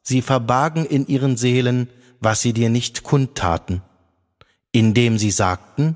[0.01, 1.89] Sie verbargen in ihren Seelen,
[2.19, 3.81] was sie dir nicht kundtaten,
[4.71, 5.95] indem sie sagten,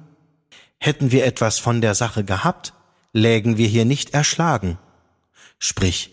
[0.79, 2.73] Hätten wir etwas von der Sache gehabt,
[3.11, 4.77] lägen wir hier nicht erschlagen.
[5.57, 6.11] Sprich,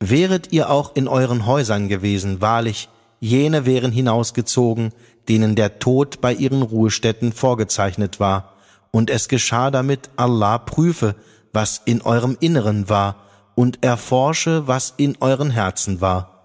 [0.00, 2.88] wäret ihr auch in euren Häusern gewesen, wahrlich,
[3.20, 4.92] jene wären hinausgezogen,
[5.28, 8.54] denen der Tod bei ihren Ruhestätten vorgezeichnet war,
[8.90, 11.16] und es geschah damit, Allah prüfe,
[11.52, 13.16] was in eurem Inneren war,
[13.54, 16.35] und erforsche, was in euren Herzen war.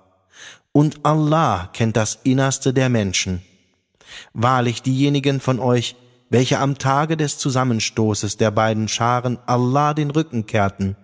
[0.74, 3.42] Und Allah kennt das Innerste der Menschen.
[4.34, 5.96] Wahrlich diejenigen von euch,
[6.30, 10.96] welche am Tage des Zusammenstoßes der beiden Scharen Allah den Rücken kehrten,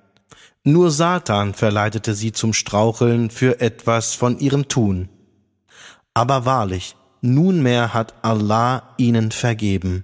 [0.64, 5.08] Nur Satan verleitete sie zum Straucheln für etwas von ihrem Tun.
[6.14, 10.04] Aber wahrlich, nunmehr hat Allah ihnen vergeben.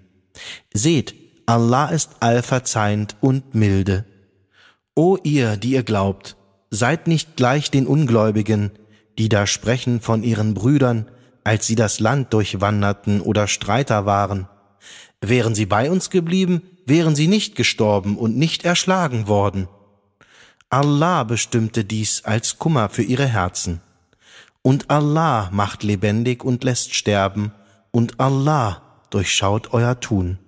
[0.73, 4.05] Seht, Allah ist allverzeihend und milde.
[4.95, 6.37] O ihr, die ihr glaubt,
[6.69, 8.71] seid nicht gleich den Ungläubigen,
[9.17, 11.09] die da sprechen von ihren Brüdern,
[11.43, 14.47] als sie das Land durchwanderten oder Streiter waren.
[15.21, 19.67] Wären sie bei uns geblieben, wären sie nicht gestorben und nicht erschlagen worden.
[20.69, 23.81] Allah bestimmte dies als Kummer für ihre Herzen.
[24.61, 27.53] Und Allah macht lebendig und lässt sterben,
[27.91, 30.39] und Allah durchschaut euer Tun.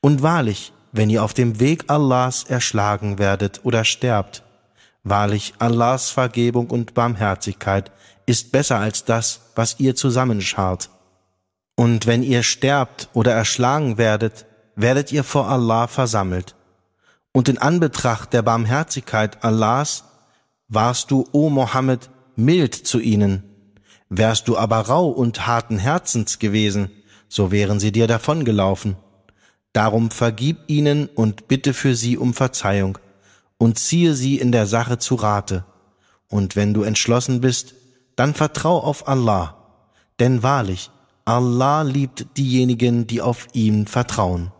[0.00, 4.42] Und wahrlich, wenn ihr auf dem Weg Allahs erschlagen werdet oder sterbt,
[5.10, 7.90] wahrlich Allahs Vergebung und Barmherzigkeit
[8.26, 10.90] ist besser als das, was ihr zusammenschart.
[11.74, 14.46] Und wenn ihr sterbt oder erschlagen werdet,
[14.76, 16.54] werdet ihr vor Allah versammelt.
[17.32, 20.04] Und in Anbetracht der Barmherzigkeit Allahs
[20.68, 23.42] warst du, o Mohammed, mild zu ihnen.
[24.08, 26.90] Wärst du aber rau und harten Herzens gewesen,
[27.28, 28.96] so wären sie dir davongelaufen.
[29.72, 32.98] Darum vergib ihnen und bitte für sie um Verzeihung
[33.58, 35.64] und ziehe sie in der Sache zu Rate.
[36.28, 37.74] Und wenn du entschlossen bist,
[38.16, 39.56] dann vertrau auf Allah,
[40.18, 40.90] denn wahrlich,
[41.24, 44.50] Allah liebt diejenigen, die auf ihm vertrauen.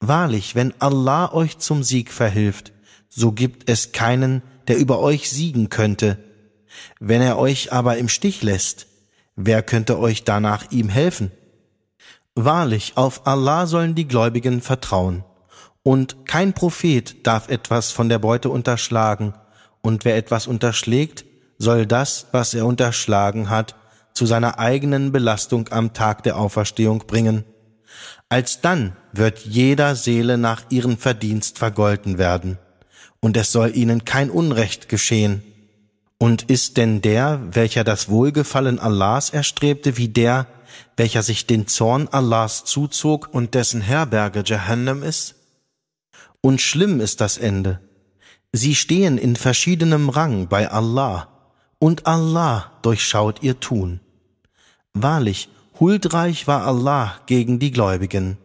[0.00, 2.72] Wahrlich, wenn Allah euch zum Sieg verhilft,
[3.08, 6.18] so gibt es keinen, der über euch siegen könnte.
[6.98, 8.86] Wenn er euch aber im Stich lässt,
[9.36, 11.32] wer könnte euch danach ihm helfen?
[12.34, 15.24] Wahrlich, auf Allah sollen die Gläubigen vertrauen.
[15.90, 19.34] Und kein Prophet darf etwas von der Beute unterschlagen,
[19.80, 21.24] und wer etwas unterschlägt,
[21.58, 23.74] soll das, was er unterschlagen hat,
[24.14, 27.44] zu seiner eigenen Belastung am Tag der Auferstehung bringen.
[28.28, 32.58] Alsdann wird jeder Seele nach ihrem Verdienst vergolten werden,
[33.18, 35.42] und es soll ihnen kein Unrecht geschehen.
[36.18, 40.46] Und ist denn der, welcher das Wohlgefallen Allahs erstrebte, wie der,
[40.96, 45.34] welcher sich den Zorn Allahs zuzog und dessen Herberge Jahannam ist?
[46.42, 47.80] Und schlimm ist das Ende.
[48.52, 51.28] Sie stehen in verschiedenem Rang bei Allah,
[51.78, 54.00] und Allah durchschaut ihr Tun.
[54.92, 58.38] Wahrlich, huldreich war Allah gegen die Gläubigen,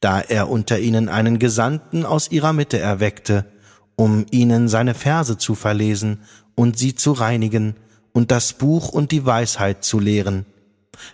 [0.00, 3.46] da er unter ihnen einen Gesandten aus ihrer Mitte erweckte,
[3.94, 6.20] um ihnen seine Verse zu verlesen
[6.54, 7.76] und sie zu reinigen
[8.12, 10.46] und das Buch und die Weisheit zu lehren.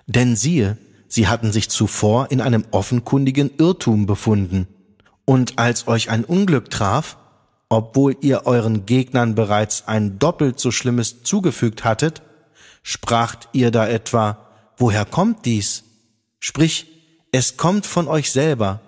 [0.07, 4.69] Denn siehe, sie hatten sich zuvor in einem offenkundigen Irrtum befunden.
[5.25, 7.17] Und als euch ein Unglück traf,
[7.69, 12.23] obwohl ihr euren Gegnern bereits ein doppelt so schlimmes zugefügt hattet,
[12.83, 14.47] spracht ihr da etwa,
[14.77, 15.85] woher kommt dies?
[16.39, 16.87] Sprich,
[17.31, 18.81] es kommt von euch selber.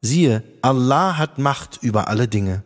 [0.00, 2.62] Siehe, Allah hat Macht über alle Dinge.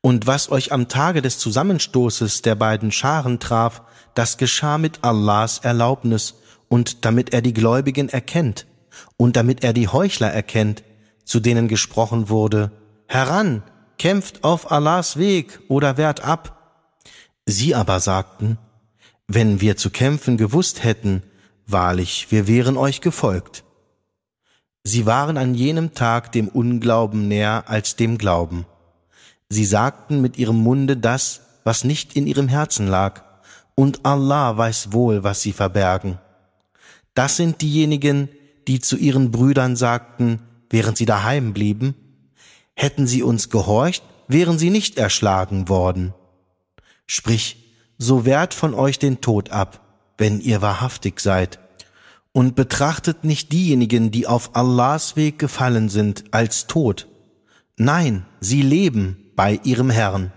[0.00, 3.82] Und was euch am Tage des Zusammenstoßes der beiden Scharen traf,
[4.14, 6.34] das geschah mit Allahs Erlaubnis
[6.68, 8.66] und damit er die Gläubigen erkennt
[9.16, 10.82] und damit er die Heuchler erkennt,
[11.24, 12.70] zu denen gesprochen wurde,
[13.06, 13.62] Heran,
[13.98, 16.90] kämpft auf Allahs Weg oder wehrt ab.
[17.46, 18.58] Sie aber sagten,
[19.26, 21.22] wenn wir zu kämpfen gewusst hätten,
[21.66, 23.64] wahrlich, wir wären euch gefolgt.
[24.82, 28.66] Sie waren an jenem Tag dem Unglauben näher als dem Glauben.
[29.48, 33.22] Sie sagten mit ihrem Munde das, was nicht in ihrem Herzen lag,
[33.74, 36.18] und Allah weiß wohl, was sie verbergen.
[37.14, 38.28] Das sind diejenigen,
[38.68, 40.40] die zu ihren Brüdern sagten,
[40.74, 41.94] während sie daheim blieben,
[42.74, 46.14] hätten sie uns gehorcht, wären sie nicht erschlagen worden.
[47.06, 49.80] Sprich, so wehrt von euch den Tod ab,
[50.18, 51.60] wenn ihr wahrhaftig seid,
[52.32, 57.06] und betrachtet nicht diejenigen, die auf Allahs Weg gefallen sind, als tot.
[57.76, 60.32] Nein, sie leben bei ihrem Herrn,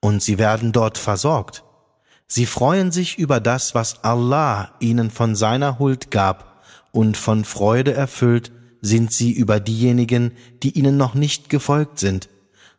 [0.00, 1.62] und sie werden dort versorgt.
[2.26, 7.94] Sie freuen sich über das, was Allah ihnen von seiner Huld gab, und von Freude
[7.94, 8.50] erfüllt
[8.82, 12.28] sind sie über diejenigen, die ihnen noch nicht gefolgt sind,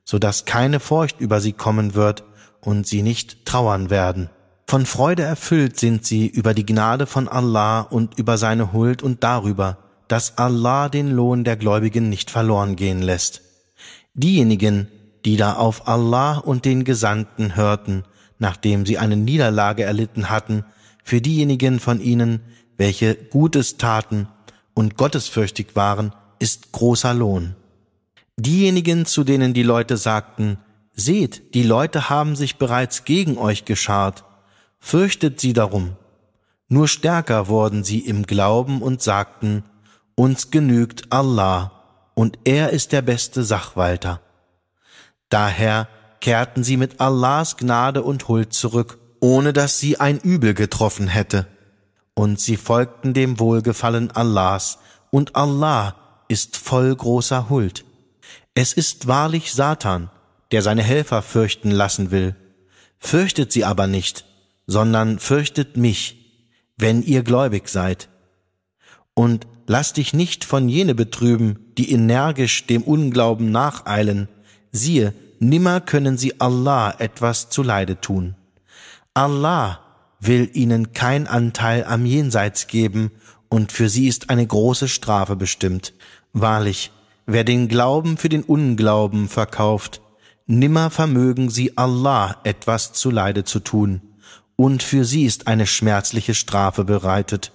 [0.04, 2.24] so dass keine Furcht über sie kommen wird
[2.62, 4.30] und sie nicht trauern werden.
[4.68, 9.24] Von Freude erfüllt sind sie über die Gnade von Allah und über seine Huld und
[9.24, 13.42] darüber, dass Allah den Lohn der Gläubigen nicht verloren gehen lässt.
[14.14, 14.88] Diejenigen,
[15.26, 18.04] die da auf Allah und den Gesandten hörten
[18.44, 20.66] nachdem sie eine Niederlage erlitten hatten,
[21.04, 22.42] für diejenigen von ihnen,
[22.78, 24.28] welche Gutes taten
[24.74, 27.56] und gottesfürchtig waren, ist großer Lohn.
[28.38, 30.58] Diejenigen, zu denen die Leute sagten,
[30.96, 34.26] Seht, die Leute haben sich bereits gegen euch geschart,
[34.80, 35.96] fürchtet sie darum.
[36.68, 39.64] Nur stärker wurden sie im Glauben und sagten,
[40.16, 41.72] Uns genügt Allah,
[42.14, 44.22] und er ist der beste Sachwalter.
[45.30, 45.88] Daher
[46.22, 51.48] kehrten sie mit Allahs Gnade und Huld zurück, ohne dass sie ein Übel getroffen hätte.
[52.16, 55.96] Und sie folgten dem Wohlgefallen Allahs, und Allah
[56.28, 57.86] ist voll großer Huld.
[58.56, 60.10] Es ist wahrlich Satan,
[60.52, 62.36] der seine Helfer fürchten lassen will.
[63.00, 64.26] Fürchtet sie aber nicht,
[64.68, 66.24] sondern fürchtet mich,
[66.78, 68.10] wenn ihr gläubig seid.
[69.14, 74.28] Und lass dich nicht von jene betrüben, die energisch dem Unglauben nacheilen.
[74.72, 78.36] Siehe, nimmer können sie Allah etwas zuleide tun.
[79.14, 79.83] Allah
[80.26, 83.12] will ihnen kein Anteil am Jenseits geben,
[83.50, 85.94] und für sie ist eine große Strafe bestimmt.
[86.34, 86.92] Wahrlich,
[87.26, 90.02] wer den Glauben für den Unglauben verkauft,
[90.48, 94.02] nimmer vermögen sie Allah etwas zuleide zu tun,
[94.56, 97.52] und für sie ist eine schmerzliche Strafe bereitet.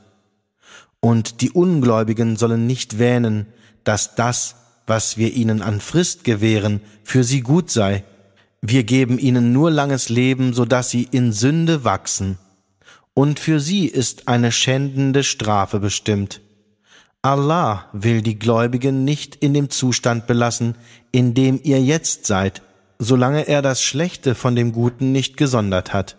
[1.01, 3.47] Und die Ungläubigen sollen nicht wähnen,
[3.85, 4.57] dass das,
[4.87, 8.05] was wir ihnen an Frist gewähren, für sie gut sei.
[8.61, 12.39] Wir geben ihnen nur langes Leben, so dass sie in Sünde wachsen.
[13.19, 16.41] Und für sie ist eine schändende Strafe bestimmt.
[17.21, 20.77] Allah will die Gläubigen nicht in dem Zustand belassen,
[21.11, 22.63] in dem ihr jetzt seid,
[23.01, 26.17] solange er das Schlechte von dem Guten nicht gesondert hat.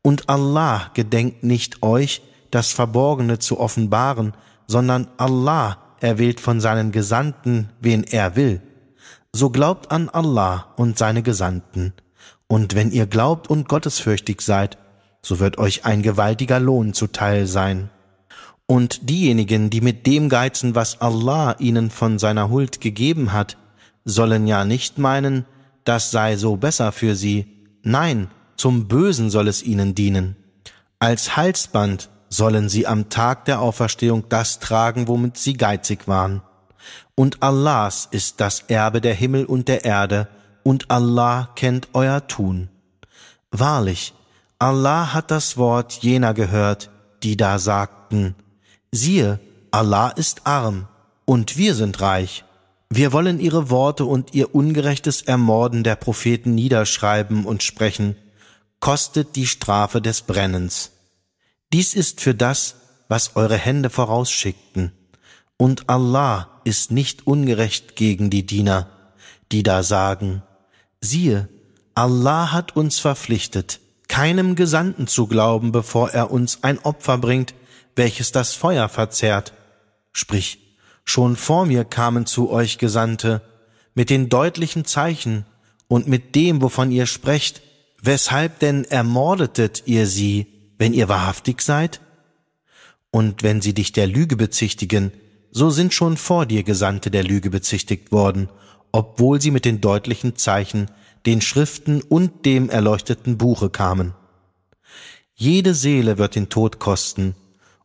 [0.00, 4.32] Und Allah gedenkt nicht euch, das Verborgene zu offenbaren,
[4.66, 8.62] sondern Allah erwählt von seinen Gesandten, wen er will.
[9.34, 11.92] So glaubt an Allah und seine Gesandten.
[12.46, 14.78] Und wenn ihr glaubt und gottesfürchtig seid,
[15.22, 17.90] so wird euch ein gewaltiger Lohn zuteil sein.
[18.66, 23.56] Und diejenigen, die mit dem geizen, was Allah ihnen von seiner Huld gegeben hat,
[24.04, 25.44] sollen ja nicht meinen,
[25.84, 27.46] das sei so besser für sie.
[27.82, 30.36] Nein, zum Bösen soll es ihnen dienen.
[30.98, 36.42] Als Halsband sollen sie am Tag der Auferstehung das tragen, womit sie geizig waren.
[37.14, 40.28] Und Allahs ist das Erbe der Himmel und der Erde,
[40.62, 42.68] und Allah kennt euer Tun.
[43.50, 44.14] Wahrlich,
[44.62, 46.90] Allah hat das Wort jener gehört,
[47.22, 48.34] die da sagten,
[48.92, 49.40] siehe,
[49.70, 50.86] Allah ist arm,
[51.24, 52.44] und wir sind reich.
[52.90, 58.16] Wir wollen ihre Worte und ihr ungerechtes Ermorden der Propheten niederschreiben und sprechen,
[58.80, 60.90] kostet die Strafe des Brennens.
[61.72, 62.74] Dies ist für das,
[63.08, 64.92] was eure Hände vorausschickten.
[65.56, 68.90] Und Allah ist nicht ungerecht gegen die Diener,
[69.52, 70.42] die da sagen,
[71.00, 71.48] siehe,
[71.94, 73.79] Allah hat uns verpflichtet,
[74.10, 77.54] keinem Gesandten zu glauben, bevor er uns ein Opfer bringt,
[77.94, 79.54] welches das Feuer verzehrt.
[80.12, 80.58] Sprich,
[81.04, 83.40] schon vor mir kamen zu euch Gesandte,
[83.94, 85.46] mit den deutlichen Zeichen
[85.86, 87.62] und mit dem, wovon ihr sprecht,
[88.02, 92.00] weshalb denn ermordetet ihr sie, wenn ihr wahrhaftig seid?
[93.12, 95.12] Und wenn sie dich der Lüge bezichtigen,
[95.52, 98.48] so sind schon vor dir Gesandte der Lüge bezichtigt worden,
[98.90, 100.90] obwohl sie mit den deutlichen Zeichen,
[101.26, 104.14] den Schriften und dem erleuchteten Buche kamen.
[105.34, 107.34] Jede Seele wird den Tod kosten,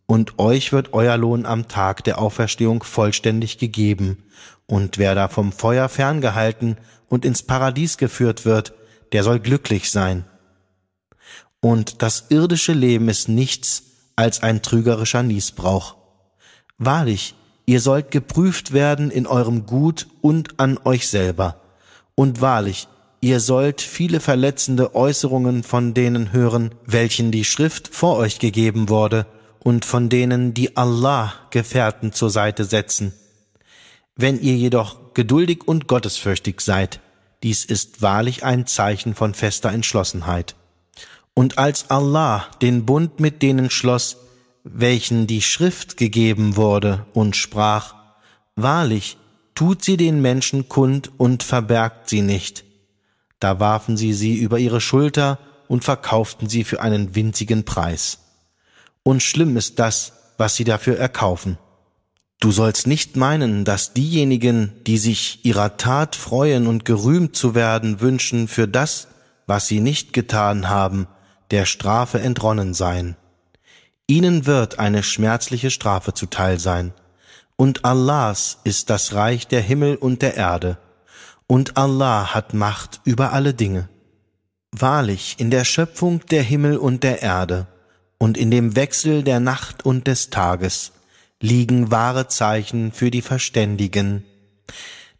[0.07, 4.23] und euch wird euer Lohn am Tag der Auferstehung vollständig gegeben,
[4.67, 6.77] und wer da vom Feuer ferngehalten
[7.07, 8.73] und ins Paradies geführt wird,
[9.13, 10.25] der soll glücklich sein
[11.65, 13.81] und das irdische Leben ist nichts
[14.15, 15.95] als ein trügerischer Niesbrauch.
[16.77, 17.33] Wahrlich,
[17.65, 21.59] ihr sollt geprüft werden in eurem Gut und an euch selber.
[22.13, 22.87] Und wahrlich,
[23.25, 29.25] ihr sollt viele verletzende Äußerungen von denen hören, welchen die Schrift vor euch gegeben wurde,
[29.57, 33.13] und von denen, die Allah Gefährten zur Seite setzen.
[34.15, 36.99] Wenn ihr jedoch geduldig und gottesfürchtig seid,
[37.41, 40.53] dies ist wahrlich ein Zeichen von fester Entschlossenheit.
[41.33, 44.17] Und als Allah den Bund mit denen schloss,
[44.63, 47.95] welchen die Schrift gegeben wurde, und sprach,
[48.55, 49.17] Wahrlich,
[49.55, 52.64] tut sie den Menschen kund und verbergt sie nicht.
[53.39, 58.19] Da warfen sie sie über ihre Schulter und verkauften sie für einen winzigen Preis.
[59.03, 61.57] Und schlimm ist das, was sie dafür erkaufen.
[62.39, 68.01] Du sollst nicht meinen, dass diejenigen, die sich ihrer Tat freuen und gerühmt zu werden
[68.01, 69.07] wünschen für das,
[69.47, 71.07] was sie nicht getan haben,
[71.51, 73.15] der Strafe entronnen sein.
[74.07, 76.93] Ihnen wird eine schmerzliche Strafe zuteil sein.
[77.55, 80.77] Und Allahs ist das Reich der Himmel und der Erde.
[81.47, 83.89] Und Allah hat Macht über alle Dinge.
[84.71, 87.67] Wahrlich, in der Schöpfung der Himmel und der Erde
[88.17, 90.91] und in dem Wechsel der Nacht und des Tages
[91.41, 94.23] liegen wahre Zeichen für die Verständigen,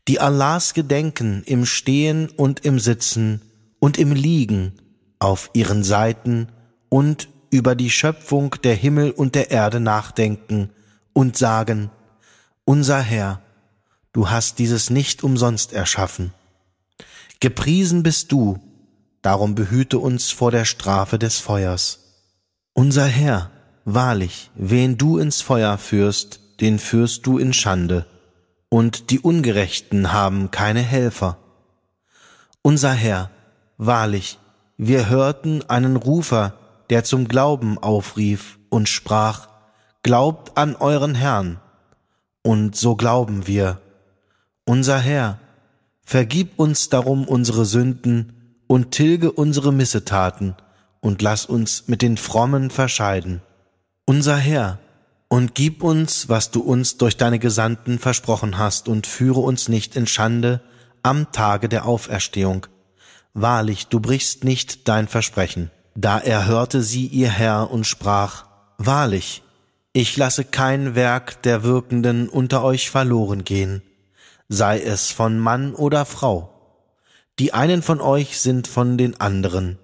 [0.07, 3.41] die Allahs gedenken im Stehen und im Sitzen
[3.79, 4.73] und im Liegen
[5.19, 6.47] auf ihren Seiten
[6.89, 10.69] und über die Schöpfung der Himmel und der Erde nachdenken
[11.13, 11.91] und sagen,
[12.65, 13.41] unser Herr,
[14.15, 16.33] du hast dieses nicht umsonst erschaffen.
[17.41, 18.59] Gepriesen bist du,
[19.21, 21.99] darum behüte uns vor der Strafe des Feuers.
[22.71, 23.51] Unser Herr,
[23.83, 28.05] wahrlich, wen du ins Feuer führst, den führst du in Schande,
[28.69, 31.37] und die Ungerechten haben keine Helfer.
[32.61, 33.31] Unser Herr,
[33.77, 34.39] wahrlich,
[34.77, 36.53] wir hörten einen Rufer,
[36.89, 39.49] der zum Glauben aufrief und sprach,
[40.03, 41.59] Glaubt an euren Herrn.
[42.43, 43.81] Und so glauben wir.
[44.65, 45.39] Unser Herr,
[46.03, 50.55] vergib uns darum unsere Sünden und tilge unsere Missetaten
[51.01, 53.41] und lass uns mit den Frommen verscheiden.
[54.05, 54.79] Unser Herr,
[55.27, 59.95] und gib uns, was du uns durch deine Gesandten versprochen hast, und führe uns nicht
[59.95, 60.61] in Schande
[61.03, 62.67] am Tage der Auferstehung.
[63.33, 65.69] Wahrlich, du brichst nicht dein Versprechen.
[65.95, 68.45] Da erhörte sie ihr Herr und sprach,
[68.77, 69.43] Wahrlich,
[69.93, 73.81] ich lasse kein Werk der Wirkenden unter euch verloren gehen,
[74.49, 76.51] sei es von Mann oder Frau.
[77.39, 79.77] Die einen von euch sind von den anderen,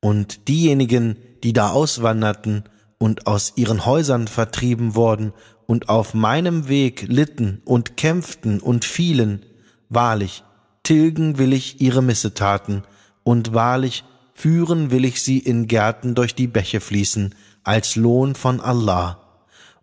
[0.00, 2.64] und diejenigen, die da auswanderten,
[2.98, 5.32] und aus ihren Häusern vertrieben worden
[5.66, 9.44] und auf meinem Weg litten und kämpften und fielen,
[9.88, 10.42] wahrlich,
[10.82, 12.82] tilgen will ich ihre Missetaten,
[13.22, 17.34] und wahrlich, führen will ich sie in Gärten durch die Bäche fließen,
[17.64, 19.20] als Lohn von Allah.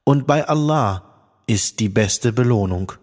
[0.03, 1.03] Und bei Allah
[1.45, 2.93] ist die beste Belohnung.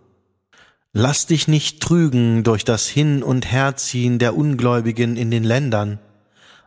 [0.95, 5.99] Lass dich nicht trügen durch das Hin- und Herziehen der Ungläubigen in den Ländern.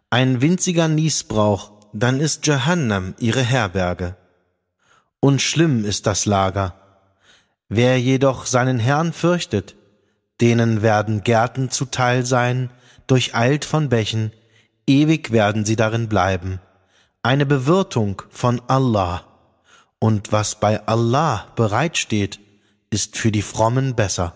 [0.09, 4.17] Ein winziger Niesbrauch dann ist Jahannam ihre Herberge.
[5.21, 6.73] Und schlimm ist das Lager.
[7.69, 9.75] Wer jedoch seinen Herrn fürchtet,
[10.41, 12.69] denen werden Gärten zuteil sein,
[13.07, 14.33] durcheilt von Bächen,
[14.85, 16.59] ewig werden sie darin bleiben.
[17.23, 19.23] Eine Bewirtung von Allah.
[19.99, 22.39] Und was bei Allah bereitsteht,
[22.95, 24.33] ist für die Frommen besser.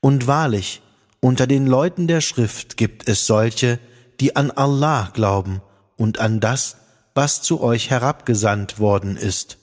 [0.00, 0.82] Und wahrlich,
[1.20, 3.78] unter den Leuten der Schrift gibt es solche,
[4.20, 5.62] die an Allah glauben
[5.96, 6.76] und an das,
[7.14, 9.56] was zu euch herabgesandt worden ist,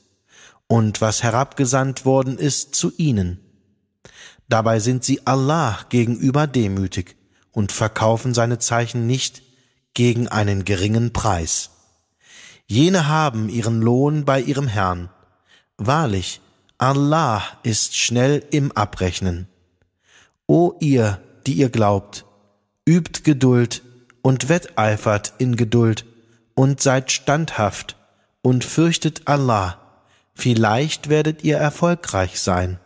[0.66, 3.40] und was herabgesandt worden ist zu ihnen.
[4.50, 7.16] Dabei sind sie Allah gegenüber demütig
[7.52, 9.44] und verkaufen seine Zeichen nicht
[9.94, 11.70] gegen einen geringen Preis.
[12.66, 15.12] Jene haben ihren Lohn bei ihrem Herrn.
[15.78, 16.42] Wahrlich,
[16.82, 19.48] Allah ist schnell im Abrechnen.
[20.48, 22.26] O ihr, die ihr glaubt,
[22.90, 23.84] übt Geduld
[24.24, 26.08] und wetteifert in Geduld
[26.56, 27.98] und seid standhaft
[28.42, 29.78] und fürchtet Allah,
[30.34, 32.80] vielleicht werdet ihr erfolgreich sein.